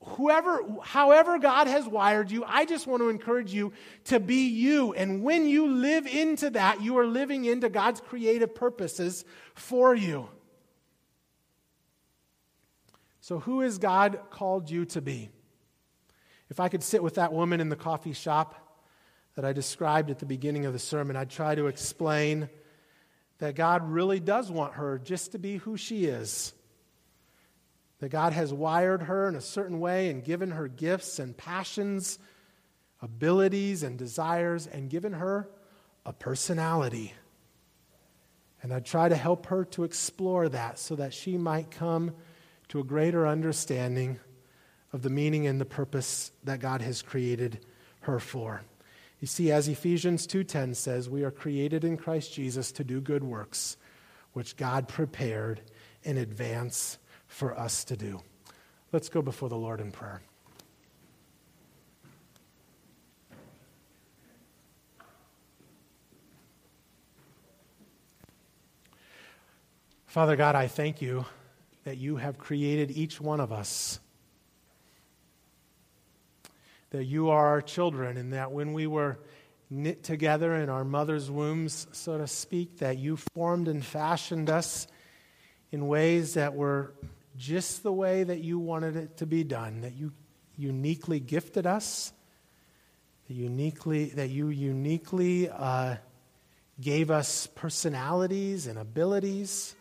Whoever, 0.00 0.64
however 0.82 1.38
God 1.40 1.66
has 1.66 1.86
wired 1.88 2.30
you, 2.30 2.44
I 2.46 2.64
just 2.64 2.86
want 2.86 3.02
to 3.02 3.08
encourage 3.08 3.52
you 3.52 3.72
to 4.04 4.20
be 4.20 4.46
you. 4.46 4.94
And 4.94 5.24
when 5.24 5.48
you 5.48 5.66
live 5.66 6.06
into 6.06 6.50
that, 6.50 6.80
you 6.80 6.96
are 6.98 7.06
living 7.06 7.44
into 7.44 7.68
God's 7.68 8.00
creative 8.00 8.54
purposes 8.54 9.24
for 9.54 9.96
you. 9.96 10.28
So, 13.20 13.40
who 13.40 13.62
has 13.62 13.78
God 13.78 14.20
called 14.30 14.70
you 14.70 14.84
to 14.86 15.00
be? 15.00 15.30
If 16.48 16.60
I 16.60 16.68
could 16.68 16.82
sit 16.82 17.02
with 17.02 17.14
that 17.14 17.32
woman 17.32 17.60
in 17.60 17.68
the 17.68 17.76
coffee 17.76 18.12
shop 18.12 18.54
that 19.34 19.44
I 19.44 19.52
described 19.52 20.10
at 20.10 20.18
the 20.18 20.26
beginning 20.26 20.64
of 20.64 20.72
the 20.72 20.78
sermon, 20.78 21.16
I'd 21.16 21.30
try 21.30 21.54
to 21.54 21.66
explain 21.66 22.48
that 23.38 23.54
God 23.54 23.88
really 23.90 24.20
does 24.20 24.50
want 24.50 24.74
her 24.74 24.98
just 24.98 25.32
to 25.32 25.38
be 25.38 25.56
who 25.56 25.76
she 25.76 26.06
is. 26.06 26.52
That 27.98 28.08
God 28.10 28.32
has 28.32 28.52
wired 28.52 29.02
her 29.02 29.28
in 29.28 29.34
a 29.34 29.40
certain 29.40 29.80
way 29.80 30.10
and 30.10 30.24
given 30.24 30.52
her 30.52 30.68
gifts 30.68 31.18
and 31.18 31.36
passions, 31.36 32.18
abilities 33.00 33.82
and 33.82 33.98
desires, 33.98 34.66
and 34.66 34.88
given 34.88 35.14
her 35.14 35.48
a 36.04 36.12
personality. 36.12 37.12
And 38.62 38.72
I'd 38.72 38.86
try 38.86 39.08
to 39.08 39.16
help 39.16 39.46
her 39.46 39.64
to 39.66 39.84
explore 39.84 40.48
that 40.48 40.78
so 40.78 40.96
that 40.96 41.12
she 41.12 41.36
might 41.36 41.70
come 41.70 42.14
to 42.68 42.80
a 42.80 42.84
greater 42.84 43.26
understanding 43.26 44.18
of 44.96 45.02
the 45.02 45.10
meaning 45.10 45.46
and 45.46 45.60
the 45.60 45.66
purpose 45.66 46.32
that 46.42 46.58
God 46.58 46.80
has 46.80 47.02
created 47.02 47.60
her 48.00 48.18
for. 48.18 48.62
You 49.20 49.26
see, 49.26 49.52
as 49.52 49.68
Ephesians 49.68 50.26
2:10 50.26 50.74
says, 50.74 51.10
we 51.10 51.22
are 51.22 51.30
created 51.30 51.84
in 51.84 51.98
Christ 51.98 52.32
Jesus 52.32 52.72
to 52.72 52.82
do 52.82 53.02
good 53.02 53.22
works, 53.22 53.76
which 54.32 54.56
God 54.56 54.88
prepared 54.88 55.60
in 56.02 56.16
advance 56.16 56.96
for 57.26 57.58
us 57.58 57.84
to 57.84 57.96
do. 57.96 58.22
Let's 58.90 59.10
go 59.10 59.20
before 59.20 59.50
the 59.50 59.56
Lord 59.56 59.80
in 59.80 59.92
prayer. 59.92 60.22
Father 70.06 70.36
God, 70.36 70.54
I 70.54 70.68
thank 70.68 71.02
you 71.02 71.26
that 71.84 71.98
you 71.98 72.16
have 72.16 72.38
created 72.38 72.90
each 72.90 73.20
one 73.20 73.40
of 73.40 73.52
us 73.52 74.00
that 76.96 77.04
you 77.04 77.28
are 77.28 77.46
our 77.48 77.62
children, 77.62 78.16
and 78.16 78.32
that 78.32 78.50
when 78.50 78.72
we 78.72 78.86
were 78.86 79.18
knit 79.68 80.02
together 80.02 80.54
in 80.54 80.68
our 80.68 80.84
mother's 80.84 81.30
wombs, 81.30 81.86
so 81.92 82.16
to 82.16 82.26
speak, 82.26 82.78
that 82.78 82.98
you 82.98 83.16
formed 83.34 83.68
and 83.68 83.84
fashioned 83.84 84.48
us 84.48 84.86
in 85.72 85.88
ways 85.88 86.34
that 86.34 86.54
were 86.54 86.94
just 87.36 87.82
the 87.82 87.92
way 87.92 88.24
that 88.24 88.40
you 88.40 88.58
wanted 88.58 88.96
it 88.96 89.18
to 89.18 89.26
be 89.26 89.44
done, 89.44 89.82
that 89.82 89.94
you 89.94 90.12
uniquely 90.56 91.20
gifted 91.20 91.66
us, 91.66 92.12
that, 93.28 93.34
uniquely, 93.34 94.06
that 94.10 94.30
you 94.30 94.48
uniquely 94.48 95.50
uh, 95.50 95.96
gave 96.80 97.10
us 97.10 97.46
personalities 97.48 98.66
and 98.66 98.78
abilities. 98.78 99.74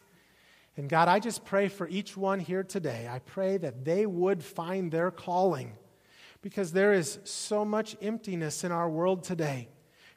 And 0.75 0.89
God, 0.89 1.07
I 1.07 1.19
just 1.19 1.45
pray 1.45 1.69
for 1.69 1.87
each 1.87 2.17
one 2.17 2.41
here 2.41 2.63
today. 2.63 3.07
I 3.09 3.19
pray 3.19 3.55
that 3.57 3.85
they 3.85 4.05
would 4.05 4.43
find 4.43 4.91
their 4.91 5.11
calling 5.11 5.71
because 6.45 6.71
there 6.73 6.93
is 6.93 7.17
so 7.23 7.65
much 7.65 7.97
emptiness 8.03 8.63
in 8.63 8.71
our 8.71 8.87
world 8.87 9.23
today. 9.23 9.67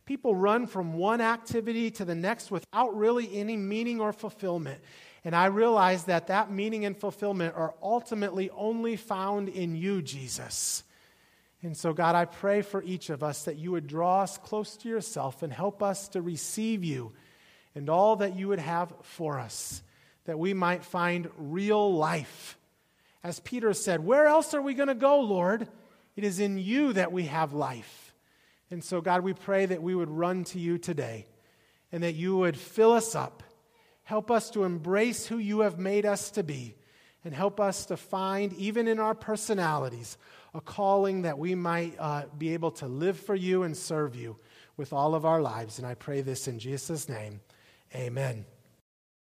People 0.05 0.35
run 0.35 0.67
from 0.67 0.93
one 0.93 1.23
activity 1.23 1.91
to 1.93 2.05
the 2.05 2.15
next 2.15 2.51
without 2.51 2.95
really 2.95 3.35
any 3.35 3.57
meaning 3.57 3.99
or 3.99 4.13
fulfillment. 4.13 4.79
And 5.25 5.35
I 5.35 5.47
realize 5.47 6.05
that 6.05 6.27
that 6.27 6.53
meaning 6.53 6.85
and 6.85 6.95
fulfillment 6.95 7.55
are 7.57 7.73
ultimately 7.83 8.51
only 8.51 8.95
found 8.97 9.49
in 9.49 9.75
you, 9.75 10.03
Jesus. 10.03 10.85
And 11.63 11.75
so, 11.75 11.95
God, 11.95 12.15
I 12.15 12.27
pray 12.27 12.61
for 12.61 12.83
each 12.83 13.09
of 13.09 13.23
us 13.23 13.45
that 13.45 13.57
you 13.57 13.71
would 13.71 13.87
draw 13.87 14.21
us 14.21 14.37
close 14.37 14.77
to 14.77 14.89
yourself 14.91 15.43
and 15.43 15.51
help 15.51 15.83
us 15.83 16.09
to 16.09 16.21
receive 16.21 16.85
you 16.85 17.15
and 17.75 17.89
all 17.89 18.17
that 18.17 18.37
you 18.37 18.49
would 18.49 18.59
have 18.59 18.93
for 19.01 19.39
us, 19.39 19.83
that 20.27 20.39
we 20.39 20.53
might 20.53 20.85
find 20.85 21.31
real 21.39 21.95
life. 21.95 22.59
As 23.25 23.41
Peter 23.41 23.73
said, 23.73 24.05
Where 24.05 24.27
else 24.27 24.53
are 24.53 24.61
we 24.61 24.75
going 24.75 24.89
to 24.89 24.95
go, 24.95 25.21
Lord? 25.21 25.69
It 26.19 26.25
is 26.25 26.41
in 26.41 26.59
you 26.59 26.95
that 26.95 27.13
we 27.13 27.27
have 27.27 27.53
life. 27.53 28.13
And 28.73 28.83
so, 28.83 29.01
God, 29.01 29.21
we 29.21 29.35
pray 29.35 29.67
that 29.67 29.85
we 29.85 29.95
would 29.95 30.11
run 30.11 30.43
to 30.47 30.59
you 30.59 30.77
today 30.77 31.27
and 31.93 32.03
that 32.03 32.17
you 32.17 32.37
would 32.39 32.57
fill 32.57 32.91
us 32.91 33.15
up. 33.15 33.45
Help 34.03 34.29
us 34.29 34.51
to 34.51 34.65
embrace 34.65 35.27
who 35.27 35.39
you 35.39 35.61
have 35.61 35.79
made 35.79 36.05
us 36.05 36.33
to 36.33 36.43
be 36.43 36.75
and 37.25 37.33
help 37.33 37.61
us 37.61 37.87
to 37.87 37.97
find, 37.97 38.53
even 38.55 38.89
in 38.89 38.99
our 38.99 39.15
personalities, 39.15 40.19
a 40.55 40.61
calling 40.61 41.23
that 41.23 41.39
we 41.39 41.55
might 41.55 41.95
uh, 42.01 42.25
be 42.37 42.53
able 42.53 42.73
to 42.73 42.89
live 42.89 43.17
for 43.17 43.37
you 43.37 43.63
and 43.63 43.77
serve 43.77 44.17
you 44.17 44.39
with 44.77 44.93
all 44.93 45.15
of 45.15 45.25
our 45.25 45.41
lives. 45.41 45.79
And 45.79 45.87
I 45.87 45.95
pray 45.95 46.21
this 46.21 46.49
in 46.49 46.59
Jesus' 46.59 47.09
name. 47.09 47.39
Amen. 47.95 48.45